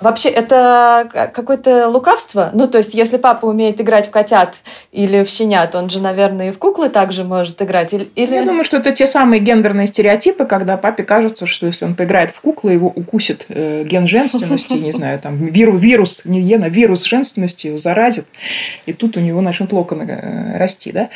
Вообще, 0.00 0.28
это 0.28 1.08
какое-то 1.32 1.88
лукавство? 1.88 2.50
Ну, 2.52 2.66
то 2.66 2.78
есть, 2.78 2.94
если 2.94 3.16
папа 3.16 3.46
умеет 3.46 3.80
играть 3.80 4.08
в 4.08 4.10
котят 4.10 4.56
или 4.90 5.22
в 5.22 5.30
щенят, 5.30 5.74
он 5.76 5.88
же, 5.88 6.02
наверное, 6.02 6.48
и 6.48 6.50
в 6.50 6.58
куклы 6.58 6.88
также 6.88 7.22
может 7.22 7.62
играть? 7.62 7.94
Или... 7.94 8.34
Я 8.34 8.44
думаю, 8.44 8.64
что 8.64 8.76
это 8.76 8.90
те 8.90 9.06
самые 9.06 9.40
гендерные 9.40 9.86
стереотипы, 9.86 10.46
когда 10.46 10.76
папе 10.76 11.04
кажется, 11.04 11.46
что 11.46 11.66
если 11.66 11.84
он 11.84 11.94
поиграет 11.94 12.32
в 12.32 12.40
куклы, 12.40 12.72
его 12.72 12.88
укусит 12.88 13.46
э, 13.48 13.84
ген 13.84 14.08
женственности, 14.08 14.74
не 14.74 14.92
знаю, 14.92 15.20
там, 15.20 15.46
вирус, 15.46 15.80
вирус 15.80 16.22
не 16.24 16.42
ген, 16.42 16.63
а 16.64 16.70
вирус 16.70 17.04
женственности 17.04 17.66
его 17.66 17.76
заразит, 17.76 18.26
и 18.86 18.94
тут 18.94 19.18
у 19.18 19.20
него 19.20 19.42
начнут 19.42 19.72
локоны 19.74 20.04
э, 20.04 20.56
расти, 20.56 20.92
да? 20.92 21.10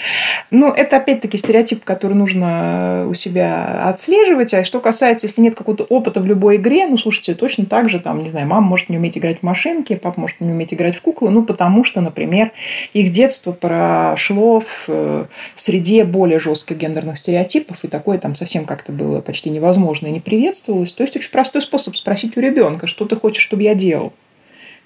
Но 0.51 0.69
это, 0.69 0.99
опять-таки, 0.99 1.39
стереотип, 1.39 1.85
который 1.85 2.13
нужно 2.13 3.07
у 3.09 3.15
себя 3.15 3.81
отслеживать. 3.85 4.53
А 4.53 4.63
что 4.65 4.81
касается, 4.81 5.27
если 5.27 5.41
нет 5.41 5.55
какого-то 5.55 5.85
опыта 5.85 6.21
в 6.21 6.27
любой 6.27 6.57
игре, 6.57 6.87
ну, 6.87 6.99
слушайте, 6.99 7.35
точно 7.35 7.65
так 7.65 7.89
же, 7.89 7.99
там, 7.99 8.19
не 8.19 8.29
знаю, 8.29 8.47
мама 8.47 8.67
может 8.67 8.91
не 8.91 8.99
уметь 8.99 9.17
играть 9.17 9.39
в 9.39 9.43
машинки, 9.43 9.97
папа 9.97 10.21
может 10.21 10.39
не 10.41 10.53
уметь 10.53 10.75
играть 10.75 10.97
в 10.97 11.01
куклы, 11.01 11.31
ну, 11.31 11.43
потому 11.43 11.83
что, 11.83 12.03
например, 12.03 12.53
их 12.93 13.11
детство 13.11 13.53
прошло 13.53 14.61
в, 14.61 14.85
э, 14.89 15.25
среде 15.55 16.05
более 16.05 16.41
жестких 16.41 16.77
гендерных 16.77 17.19
стереотипов, 17.19 17.85
и 17.85 17.89
такое 17.89 18.19
там 18.19 18.35
совсем 18.35 18.67
как-то 18.67 18.93
было 18.93 19.23
почти 19.23 19.49
невозможно 19.49 20.09
и 20.09 20.11
не 20.11 20.21
приветствовалось. 20.21 20.93
То 20.93 21.05
есть 21.05 21.17
очень 21.17 21.31
простой 21.31 21.63
способ 21.63 21.97
спросить 21.97 22.37
у 22.37 22.41
ребенка, 22.41 22.87
что 22.87 23.07
ты 23.07 23.17
хочешь, 23.17 23.43
чтобы 23.43 23.63
я 23.63 23.75
делал. 23.75 24.13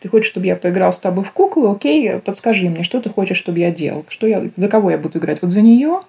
Ты 0.02 0.08
хочешь, 0.08 0.30
чтобы 0.30 0.46
я 0.46 0.56
поиграл 0.56 0.92
с 0.92 0.98
тобой 0.98 1.22
в 1.22 1.30
куклу? 1.30 1.70
Окей, 1.70 2.18
подскажи 2.18 2.68
мне, 2.68 2.82
что 2.82 3.00
ты 3.00 3.08
хочешь, 3.08 3.36
чтобы 3.36 3.60
я 3.60 3.70
делал? 3.70 4.04
Что 4.08 4.26
я, 4.26 4.42
за 4.56 4.68
кого 4.68 4.90
я 4.90 4.98
буду 4.98 5.18
играть? 5.18 5.42
Вот 5.42 5.52
за 5.52 5.62
нее? 5.62 6.00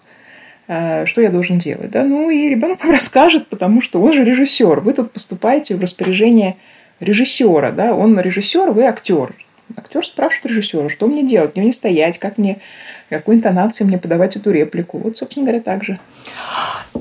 Э, 0.67 1.05
что 1.05 1.21
я 1.21 1.29
должен 1.29 1.59
делать? 1.59 1.91
Да? 1.91 2.03
Ну, 2.03 2.31
и 2.31 2.49
ребенок 2.49 2.83
вам 2.83 2.91
расскажет, 2.93 3.49
потому 3.49 3.81
что 3.81 4.01
он 4.01 4.11
же 4.11 4.23
режиссер. 4.23 4.79
Вы 4.79 4.93
тут 4.93 5.11
поступаете 5.11 5.75
в 5.75 5.81
распоряжение 5.81 6.57
режиссера, 6.99 7.69
да, 7.69 7.93
он 7.93 8.19
режиссер, 8.19 8.71
вы 8.71 8.85
актер. 8.85 9.35
Актер 9.77 10.03
спрашивает 10.03 10.47
режиссера, 10.47 10.89
что 10.89 11.05
мне 11.05 11.21
делать, 11.21 11.51
где 11.51 11.61
мне 11.61 11.71
стоять, 11.71 12.17
как 12.17 12.39
мне, 12.39 12.61
какой 13.09 13.35
интонацией 13.35 13.87
мне 13.87 13.99
подавать 13.99 14.35
эту 14.37 14.49
реплику. 14.49 14.97
Вот, 14.97 15.17
собственно 15.17 15.45
говоря, 15.45 15.61
так 15.61 15.83
же. 15.83 15.99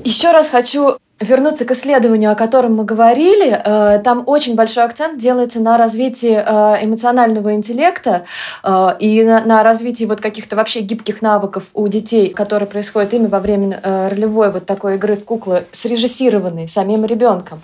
Еще 0.03 0.31
раз 0.31 0.49
хочу 0.49 0.97
вернуться 1.23 1.65
к 1.65 1.71
исследованию, 1.71 2.31
о 2.31 2.35
котором 2.35 2.75
мы 2.75 2.85
говорили, 2.85 3.49
э, 3.51 3.99
там 4.03 4.23
очень 4.25 4.55
большой 4.55 4.83
акцент 4.83 5.17
делается 5.17 5.59
на 5.59 5.77
развитии 5.77 6.35
э, 6.35 6.85
эмоционального 6.85 7.53
интеллекта 7.55 8.25
э, 8.63 8.95
и 8.99 9.23
на 9.23 9.63
развитии 9.63 10.05
вот 10.05 10.21
каких-то 10.21 10.55
вообще 10.55 10.81
гибких 10.81 11.21
навыков 11.21 11.65
у 11.73 11.87
детей, 11.87 12.29
которые 12.29 12.67
происходят 12.67 13.13
ими 13.13 13.27
во 13.27 13.39
время 13.39 13.79
ролевой 13.83 14.51
вот 14.51 14.65
такой 14.65 14.95
игры 14.95 15.15
в 15.15 15.25
куклы, 15.25 15.65
срежиссированной 15.71 16.67
самим 16.67 17.05
ребенком. 17.05 17.61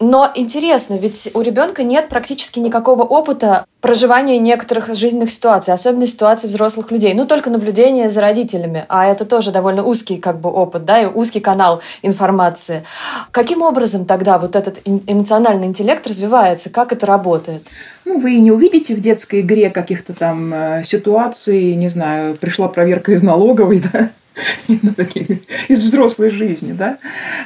Но 0.00 0.30
интересно, 0.34 0.94
ведь 0.94 1.30
у 1.34 1.40
ребенка 1.40 1.82
нет 1.82 2.08
практически 2.08 2.58
никакого 2.58 3.02
опыта 3.02 3.66
проживания 3.82 4.38
некоторых 4.38 4.94
жизненных 4.94 5.30
ситуаций, 5.30 5.74
особенно 5.74 6.06
ситуаций 6.06 6.48
взрослых 6.48 6.90
людей. 6.92 7.12
Ну, 7.14 7.26
только 7.26 7.50
наблюдение 7.50 8.08
за 8.08 8.20
родителями, 8.20 8.86
а 8.88 9.06
это 9.06 9.26
тоже 9.26 9.50
довольно 9.50 9.84
узкий 9.84 10.16
как 10.16 10.40
бы 10.40 10.50
опыт, 10.50 10.84
да, 10.84 11.02
и 11.02 11.06
узкий 11.06 11.40
канал 11.40 11.82
информации. 12.00 12.84
Каким 13.32 13.60
образом 13.60 14.04
тогда 14.06 14.38
вот 14.38 14.56
этот 14.56 14.80
эмоциональный 14.86 15.66
интеллект 15.66 16.06
развивается? 16.06 16.70
Как 16.70 16.92
это 16.92 17.06
работает? 17.06 17.66
Ну, 18.04 18.20
вы 18.20 18.36
не 18.36 18.52
увидите 18.52 18.94
в 18.94 19.00
детской 19.00 19.40
игре 19.40 19.68
каких-то 19.68 20.14
там 20.14 20.54
э, 20.54 20.84
ситуаций, 20.84 21.74
не 21.74 21.88
знаю, 21.88 22.36
пришла 22.36 22.68
проверка 22.68 23.12
из 23.12 23.24
налоговой, 23.24 23.82
да, 23.92 24.10
из 25.68 25.82
взрослой 25.82 26.30
жизни, 26.30 26.72
да, 26.72 26.98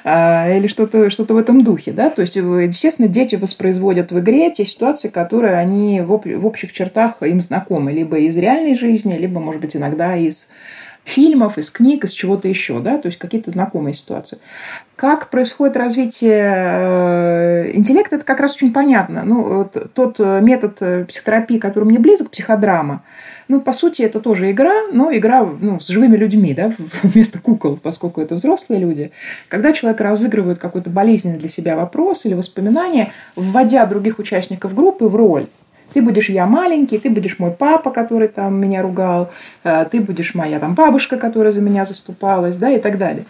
а, 0.05 0.51
или 0.51 0.67
что-то 0.69 1.11
что 1.11 1.25
в 1.25 1.37
этом 1.37 1.65
духе, 1.65 1.93
да, 1.93 2.11
то 2.11 2.23
есть, 2.23 2.37
естественно, 2.37 3.09
дети 3.09 3.37
воспроизводят 3.37 4.13
в 4.13 4.19
игре 4.21 4.51
те 4.51 4.65
ситуации, 4.65 5.09
которые 5.09 5.57
они 5.57 6.01
в 6.01 6.47
общих 6.47 6.73
чертах 6.73 7.23
им 7.23 7.41
знакомы, 7.43 7.93
либо 7.93 8.19
из 8.19 8.37
реальной 8.37 8.77
жизни, 8.77 9.17
либо, 9.17 9.41
может 9.41 9.61
быть, 9.61 9.77
иногда 9.77 10.17
из 10.17 10.49
фильмов, 11.07 11.57
из 11.57 11.71
книг, 11.71 12.05
из 12.05 12.11
чего-то 12.11 12.49
еще, 12.49 12.81
да, 12.81 12.99
то 12.99 13.07
есть 13.07 13.19
какие-то 13.19 13.53
знакомые 13.53 13.95
ситуации. 13.95 14.39
Как 14.97 15.31
происходит 15.31 15.77
развитие 15.77 16.43
э, 16.43 17.71
интеллекта, 17.75 18.17
это 18.17 18.25
как 18.25 18.41
раз 18.41 18.55
очень 18.55 18.73
понятно. 18.73 19.23
Ну, 19.25 19.71
тот 19.95 20.17
э, 20.19 20.41
метод 20.41 20.79
э, 20.81 21.05
психотерапии, 21.05 21.59
который 21.59 21.85
мне 21.85 22.01
близок, 22.01 22.31
психодрама, 22.31 23.05
ну, 23.47 23.61
по 23.61 23.73
сути, 23.73 24.03
это 24.03 24.21
тоже 24.21 24.51
игра, 24.51 24.73
но 24.93 25.15
игра 25.15 25.45
ну, 25.45 25.79
с 25.79 25.87
живыми 25.87 26.17
людьми, 26.17 26.55
да, 26.55 26.73
вместо 27.05 27.39
кукол, 27.39 27.79
поскольку 27.81 28.21
это 28.21 28.35
взрослые 28.35 28.81
люди. 28.81 29.13
Когда 29.49 29.73
человек 29.73 30.01
разыгрывает 30.01 30.59
какой-то 30.59 30.91
болезненный 30.91 31.39
для 31.39 31.49
себя 31.49 31.77
вопрос 31.77 32.27
или 32.27 32.35
воспоминание, 32.35 33.13
вводя 33.37 33.87
других 33.87 34.19
участников 34.19 34.75
группы 34.75 35.07
в 35.07 35.15
роль, 35.15 35.47
ты 35.97 36.03
будешь 36.03 36.29
я 36.29 36.45
маленький, 36.45 36.99
ты 36.99 37.09
будешь 37.09 37.39
мой 37.39 37.51
папа, 37.51 37.91
который 37.91 38.29
там 38.29 38.61
меня 38.61 38.83
ругал, 38.83 39.31
э, 39.65 39.87
ты 39.91 39.99
будешь 39.99 40.35
моя 40.35 40.61
там 40.61 40.75
бабушка, 40.75 41.17
которая 41.17 41.55
за 41.55 41.63
меня 41.63 41.87
заступалась, 41.87 42.57
да, 42.57 42.69
и 42.69 42.79
так 42.79 42.99
далее. 42.99 43.25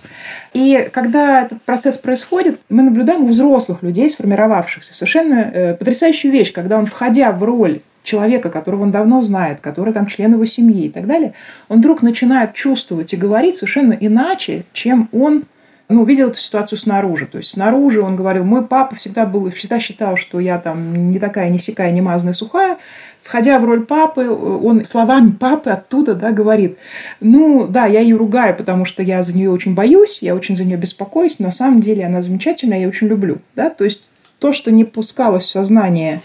И 0.53 0.89
когда 0.93 1.43
этот 1.43 1.63
процесс 1.63 1.97
происходит, 1.97 2.59
мы 2.69 2.83
наблюдаем 2.83 3.23
у 3.23 3.29
взрослых 3.29 3.85
людей, 3.85 4.11
сформировавшихся, 4.11 4.95
совершенно 4.95 5.35
э, 5.35 5.75
потрясающую 5.75 6.33
вещь, 6.33 6.53
когда 6.53 6.77
он, 6.77 6.87
входя 6.87 7.31
в 7.31 7.41
роль 7.45 7.83
человека, 8.03 8.51
которого 8.51 8.83
он 8.83 8.91
давно 8.91 9.23
знает, 9.23 9.61
который 9.61 9.95
там 9.95 10.07
член 10.07 10.33
его 10.33 10.45
семьи 10.45 10.87
и 10.87 10.91
так 10.91 11.07
далее, 11.07 11.35
он 11.69 11.79
вдруг 11.79 12.03
начинает 12.03 12.55
чувствовать 12.55 13.13
и 13.13 13.17
говорить 13.17 13.55
совершенно 13.55 13.93
иначе, 13.93 14.65
чем 14.73 15.09
он 15.13 15.45
ну, 15.89 16.05
видел 16.05 16.31
эту 16.31 16.39
ситуацию 16.39 16.79
снаружи. 16.79 17.27
То 17.27 17.39
есть 17.39 17.51
снаружи 17.51 18.01
он 18.01 18.17
говорил, 18.17 18.45
мой 18.45 18.67
папа 18.67 18.97
всегда 18.97 19.25
был, 19.25 19.51
всегда 19.51 19.79
считал, 19.79 20.17
что 20.17 20.41
я 20.41 20.59
там 20.59 21.11
не 21.11 21.19
такая, 21.19 21.49
не 21.49 21.59
сякая, 21.59 21.91
не 21.93 22.01
мазная, 22.01 22.33
сухая. 22.33 22.79
Входя 23.23 23.59
в 23.59 23.65
роль 23.65 23.85
папы, 23.85 24.29
он 24.29 24.85
словами 24.85 25.31
папы 25.31 25.71
оттуда 25.71 26.15
да, 26.15 26.31
говорит, 26.31 26.79
ну 27.21 27.67
да, 27.67 27.87
я 27.87 28.01
ее 28.01 28.17
ругаю, 28.17 28.57
потому 28.57 28.85
что 28.85 29.03
я 29.03 29.23
за 29.23 29.37
нее 29.37 29.51
очень 29.51 29.75
боюсь, 29.75 30.23
я 30.23 30.35
очень 30.35 30.57
за 30.57 30.65
нее 30.65 30.77
беспокоюсь, 30.77 31.39
но 31.39 31.47
на 31.47 31.53
самом 31.53 31.81
деле 31.81 32.05
она 32.05 32.23
замечательная, 32.23 32.79
я 32.79 32.85
ее 32.85 32.89
очень 32.89 33.09
люблю. 33.09 33.39
Да? 33.55 33.71
То 33.71 33.85
есть 33.85 34.11
то, 34.39 34.53
что 34.53 34.71
не 34.71 34.85
пускалось 34.85 35.45
в 35.45 35.51
сознание 35.51 36.21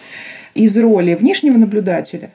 из 0.54 0.78
роли 0.78 1.16
внешнего 1.16 1.58
наблюдателя, 1.58 2.32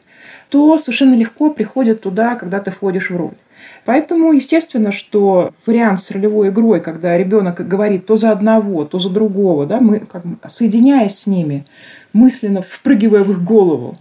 то 0.48 0.78
совершенно 0.78 1.14
легко 1.14 1.50
приходит 1.50 2.02
туда, 2.02 2.34
когда 2.36 2.60
ты 2.60 2.70
входишь 2.70 3.10
в 3.10 3.16
роль. 3.16 3.34
Поэтому, 3.84 4.32
естественно, 4.32 4.92
что 4.92 5.52
вариант 5.66 6.00
с 6.00 6.10
ролевой 6.10 6.48
игрой, 6.48 6.80
когда 6.80 7.16
ребенок 7.16 7.66
говорит 7.66 8.06
то 8.06 8.16
за 8.16 8.30
одного, 8.32 8.84
то 8.84 8.98
за 8.98 9.10
другого, 9.10 9.66
да, 9.66 9.80
мы 9.80 10.00
как 10.00 10.22
соединяясь 10.48 11.18
с 11.18 11.26
ними, 11.26 11.64
мысленно 12.12 12.62
впрыгивая 12.62 13.24
в 13.24 13.30
их 13.30 13.42
голову, 13.42 13.96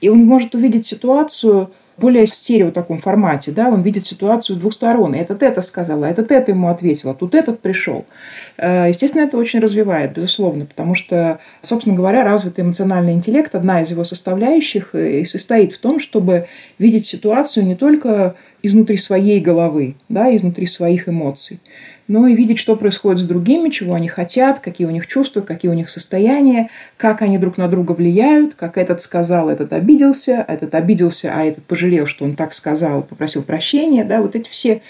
и 0.00 0.08
он 0.08 0.24
может 0.24 0.54
увидеть 0.54 0.84
ситуацию 0.84 1.70
более 1.98 2.26
стерео 2.26 2.70
таком 2.70 2.98
формате, 2.98 3.52
да, 3.52 3.68
он 3.68 3.82
видит 3.82 4.04
ситуацию 4.04 4.56
с 4.56 4.58
двух 4.58 4.72
сторон. 4.72 5.14
Этот 5.14 5.42
это 5.42 5.62
сказал, 5.62 6.04
а 6.04 6.08
этот 6.08 6.30
это 6.30 6.52
ему 6.52 6.68
ответил, 6.68 7.10
а 7.10 7.14
тут 7.14 7.34
этот 7.34 7.60
пришел. 7.60 8.06
Э, 8.56 8.86
естественно, 8.88 9.22
это 9.22 9.36
очень 9.36 9.58
развивает, 9.58 10.14
безусловно, 10.14 10.64
потому 10.64 10.94
что, 10.94 11.40
собственно 11.60 11.96
говоря, 11.96 12.24
развитый 12.24 12.64
эмоциональный 12.64 13.12
интеллект, 13.12 13.54
одна 13.54 13.82
из 13.82 13.90
его 13.90 14.04
составляющих 14.04 14.90
э, 14.94 15.20
и 15.20 15.24
состоит 15.24 15.72
в 15.72 15.78
том, 15.78 15.98
чтобы 15.98 16.46
видеть 16.78 17.04
ситуацию 17.04 17.66
не 17.66 17.74
только 17.74 18.36
изнутри 18.62 18.96
своей 18.96 19.40
головы, 19.40 19.94
да, 20.08 20.34
изнутри 20.34 20.66
своих 20.66 21.08
эмоций, 21.08 21.60
но 22.08 22.26
и 22.26 22.34
видеть, 22.34 22.58
что 22.58 22.74
происходит 22.74 23.20
с 23.20 23.24
другими, 23.24 23.68
чего 23.68 23.94
они 23.94 24.08
хотят, 24.08 24.60
какие 24.60 24.86
у 24.86 24.90
них 24.90 25.06
чувства, 25.06 25.42
какие 25.42 25.70
у 25.70 25.74
них 25.74 25.90
состояния, 25.90 26.70
как 26.96 27.22
они 27.22 27.38
друг 27.38 27.58
на 27.58 27.68
друга 27.68 27.92
влияют, 27.92 28.54
как 28.54 28.78
этот 28.78 29.02
сказал, 29.02 29.48
этот 29.48 29.72
обиделся, 29.72 30.44
этот 30.48 30.74
обиделся, 30.74 31.32
а 31.34 31.44
этот 31.44 31.64
пожалел, 31.64 32.06
что 32.06 32.24
он 32.24 32.34
так 32.34 32.54
сказал, 32.54 33.02
попросил 33.02 33.42
прощения. 33.42 34.04
Да, 34.04 34.22
вот 34.22 34.34
эти 34.34 34.48
все 34.48 34.80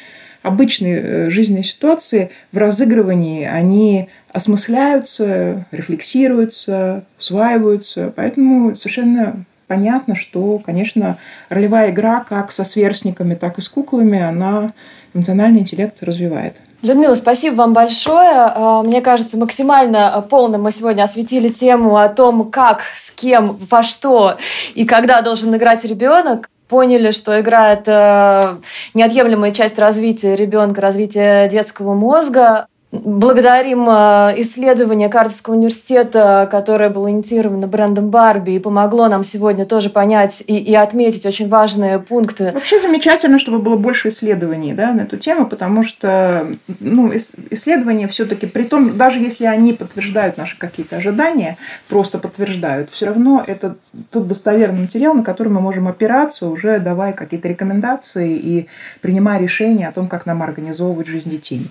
обычные 0.43 1.01
э, 1.01 1.31
жизненные 1.31 1.65
ситуации 1.65 2.31
в 2.53 2.59
разыгрывании, 2.59 3.45
они 3.45 4.09
осмысляются, 4.33 5.67
рефлексируются, 5.73 7.05
усваиваются. 7.19 8.13
Поэтому 8.15 8.77
совершенно 8.77 9.45
понятно, 9.69 10.17
что, 10.17 10.59
конечно, 10.59 11.19
ролевая 11.49 11.91
игра 11.91 12.25
как 12.29 12.51
со 12.51 12.65
сверстниками, 12.65 13.35
так 13.35 13.59
и 13.59 13.61
с 13.61 13.69
куклами, 13.69 14.21
она 14.21 14.73
эмоциональный 15.15 15.61
интеллект 15.61 16.03
развивает. 16.03 16.57
Людмила, 16.83 17.15
спасибо 17.15 17.57
вам 17.57 17.75
большое. 17.75 18.53
А, 18.55 18.83
мне 18.83 19.01
кажется, 19.01 19.37
максимально 19.37 20.25
полно 20.29 20.59
мы 20.59 20.71
сегодня 20.71 21.03
осветили 21.03 21.49
тему 21.49 21.97
о 21.97 22.09
том, 22.09 22.51
как, 22.51 22.83
с 22.95 23.11
кем, 23.11 23.59
во 23.71 23.83
что 23.83 24.37
и 24.75 24.85
когда 24.85 25.21
должен 25.21 25.55
играть 25.55 25.85
ребенок 25.85 26.49
поняли, 26.69 27.11
что 27.11 27.41
игра– 27.41 27.73
это 27.73 28.59
неотъемлемая 28.95 29.51
часть 29.51 29.79
развития 29.79 30.37
ребенка, 30.37 30.81
развития 30.81 31.49
детского 31.49 31.95
мозга. 31.95 32.67
Благодарим 32.91 33.87
э, 33.87 34.41
исследование 34.41 35.11
Кардовского 35.11 35.55
университета, 35.55 36.49
которое 36.51 36.89
было 36.89 37.11
инициировано 37.11 37.67
брендом 37.67 38.09
Барби 38.09 38.53
и 38.53 38.59
помогло 38.59 39.09
нам 39.09 39.25
сегодня 39.25 39.67
тоже 39.67 39.91
понять 39.91 40.43
и, 40.47 40.57
и 40.57 40.75
отметить 40.75 41.27
очень 41.27 41.51
важные 41.51 41.99
пункты. 41.99 42.51
Вообще 42.55 42.79
замечательно, 42.79 43.39
чтобы 43.39 43.59
было 43.59 43.77
больше 43.77 44.09
исследований 44.09 44.73
да, 44.73 44.95
на 44.95 45.03
эту 45.03 45.19
тему, 45.19 45.47
потому 45.47 45.85
что 45.85 46.49
ну, 46.81 47.15
исследования 47.15 48.09
все-таки, 48.09 48.47
при 48.47 48.63
том, 48.63 48.97
даже 48.97 49.19
если 49.19 49.45
они 49.45 49.75
подтверждают 49.75 50.39
наши 50.39 50.59
какие-то 50.59 50.97
ожидания, 50.97 51.59
просто 51.91 52.17
подтверждают, 52.17 52.89
все 52.91 53.05
равно 53.05 53.45
это 53.47 53.77
тот 54.11 54.27
достоверный 54.27 54.81
материал, 54.81 55.13
на 55.13 55.23
который 55.23 55.49
мы 55.49 55.61
можем 55.61 55.89
опираться, 55.89 56.47
уже 56.47 56.79
давая 56.79 57.13
какие-то 57.13 57.49
рекомендации 57.49 58.35
и 58.35 58.67
принимая 59.03 59.39
решения 59.39 59.89
о 59.89 59.93
том, 59.93 60.09
как 60.09 60.25
нам 60.25 60.43
организовывать 60.43 61.07
жизнь 61.07 61.29
детей. 61.29 61.67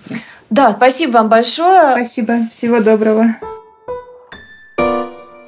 Да, 0.50 0.72
спасибо 0.72 1.12
вам 1.12 1.28
большое. 1.28 1.92
Спасибо. 1.92 2.34
Всего 2.50 2.80
доброго. 2.80 3.36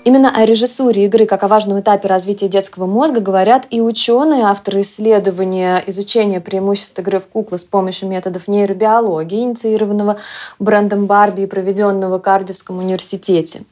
Именно 0.03 0.35
о 0.35 0.47
режиссуре 0.47 1.05
игры 1.05 1.27
как 1.27 1.43
о 1.43 1.49
важном 1.49 1.79
этапе 1.79 2.09
развития 2.09 2.49
детского 2.49 2.87
мозга 2.87 3.21
говорят 3.21 3.67
и 3.71 3.83
ученые, 3.83 4.45
авторы 4.45 4.81
исследования 4.81 5.85
изучения 5.87 6.41
преимуществ 6.41 6.99
игры 6.99 7.21
в 7.21 7.27
куклы 7.27 7.59
с 7.59 7.65
помощью 7.65 8.09
методов 8.09 8.49
нейробиологии, 8.49 9.43
инициированного 9.43 10.17
брендом 10.59 11.07
Барби 11.07 11.43
и 11.43 11.47
проведенного 11.47 12.19
в 12.19 12.23
Кардивском 12.23 12.79
университете. 12.79 13.63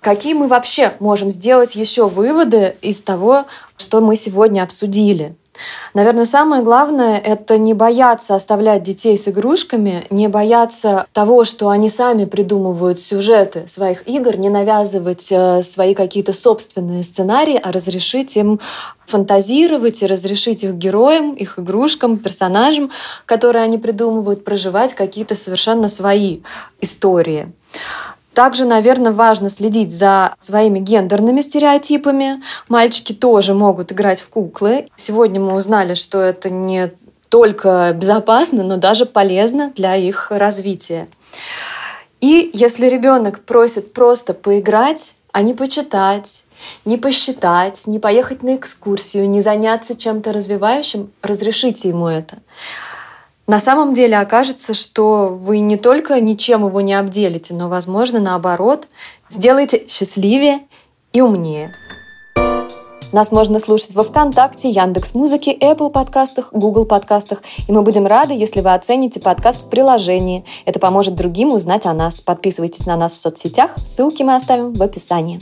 Какие 0.00 0.34
мы 0.34 0.48
вообще 0.48 0.92
можем 1.00 1.30
сделать 1.30 1.76
еще 1.76 2.08
выводы 2.08 2.74
из 2.80 3.02
того, 3.02 3.44
что 3.76 4.00
мы 4.00 4.16
сегодня 4.16 4.62
обсудили? 4.62 5.34
Наверное, 5.94 6.24
самое 6.24 6.62
главное— 6.62 7.18
это 7.24 7.58
не 7.58 7.74
бояться 7.74 8.34
оставлять 8.34 8.82
детей 8.82 9.16
с 9.16 9.28
игрушками, 9.28 10.04
не 10.10 10.28
бояться 10.28 11.06
того, 11.12 11.44
что 11.44 11.68
они 11.68 11.88
сами 11.90 12.24
придумывают 12.24 13.00
сюжеты 13.00 13.66
своих 13.66 14.06
игр, 14.08 14.36
не 14.36 14.48
навязывать 14.48 15.28
э, 15.30 15.62
свои 15.62 15.94
какие-то 15.94 16.32
собственные 16.32 17.04
сценарии, 17.04 17.60
а 17.62 17.72
разрешить 17.72 18.36
им 18.36 18.60
фантазировать 19.06 20.02
и 20.02 20.06
разрешить 20.06 20.64
их 20.64 20.74
героям, 20.74 21.34
их 21.34 21.58
игрушкам, 21.58 22.18
персонажам, 22.18 22.90
которые 23.24 23.64
они 23.64 23.78
придумывают, 23.78 24.44
проживать 24.44 24.94
какие-то 24.94 25.34
совершенно 25.34 25.88
свои 25.88 26.40
истории. 26.80 27.52
Также, 28.36 28.66
наверное, 28.66 29.12
важно 29.12 29.48
следить 29.48 29.92
за 29.92 30.34
своими 30.38 30.78
гендерными 30.78 31.40
стереотипами. 31.40 32.42
Мальчики 32.68 33.14
тоже 33.14 33.54
могут 33.54 33.92
играть 33.92 34.20
в 34.20 34.28
куклы. 34.28 34.88
Сегодня 34.94 35.40
мы 35.40 35.54
узнали, 35.54 35.94
что 35.94 36.20
это 36.20 36.50
не 36.50 36.92
только 37.30 37.94
безопасно, 37.94 38.62
но 38.62 38.76
даже 38.76 39.06
полезно 39.06 39.72
для 39.74 39.96
их 39.96 40.30
развития. 40.30 41.08
И 42.20 42.50
если 42.52 42.88
ребенок 42.90 43.40
просит 43.40 43.94
просто 43.94 44.34
поиграть, 44.34 45.14
а 45.32 45.40
не 45.40 45.54
почитать, 45.54 46.44
не 46.84 46.98
посчитать, 46.98 47.86
не 47.86 47.98
поехать 47.98 48.42
на 48.42 48.56
экскурсию, 48.56 49.30
не 49.30 49.40
заняться 49.40 49.96
чем-то 49.96 50.34
развивающим, 50.34 51.10
разрешите 51.22 51.88
ему 51.88 52.06
это 52.06 52.36
на 53.46 53.60
самом 53.60 53.94
деле 53.94 54.18
окажется, 54.18 54.74
что 54.74 55.28
вы 55.28 55.60
не 55.60 55.76
только 55.76 56.20
ничем 56.20 56.66
его 56.66 56.80
не 56.80 56.94
обделите, 56.94 57.54
но, 57.54 57.68
возможно, 57.68 58.18
наоборот, 58.18 58.88
сделаете 59.28 59.86
счастливее 59.88 60.60
и 61.12 61.20
умнее. 61.20 61.74
Нас 63.12 63.30
можно 63.30 63.60
слушать 63.60 63.94
во 63.94 64.02
ВКонтакте, 64.02 64.68
Яндекс 64.68 65.14
Музыке, 65.14 65.56
Apple 65.56 65.90
подкастах, 65.90 66.48
Google 66.52 66.86
подкастах. 66.86 67.42
И 67.68 67.72
мы 67.72 67.82
будем 67.82 68.06
рады, 68.06 68.34
если 68.34 68.60
вы 68.60 68.74
оцените 68.74 69.20
подкаст 69.20 69.66
в 69.66 69.70
приложении. 69.70 70.44
Это 70.64 70.80
поможет 70.80 71.14
другим 71.14 71.52
узнать 71.52 71.86
о 71.86 71.94
нас. 71.94 72.20
Подписывайтесь 72.20 72.84
на 72.84 72.96
нас 72.96 73.12
в 73.14 73.16
соцсетях. 73.16 73.70
Ссылки 73.76 74.24
мы 74.24 74.34
оставим 74.34 74.72
в 74.72 74.82
описании. 74.82 75.38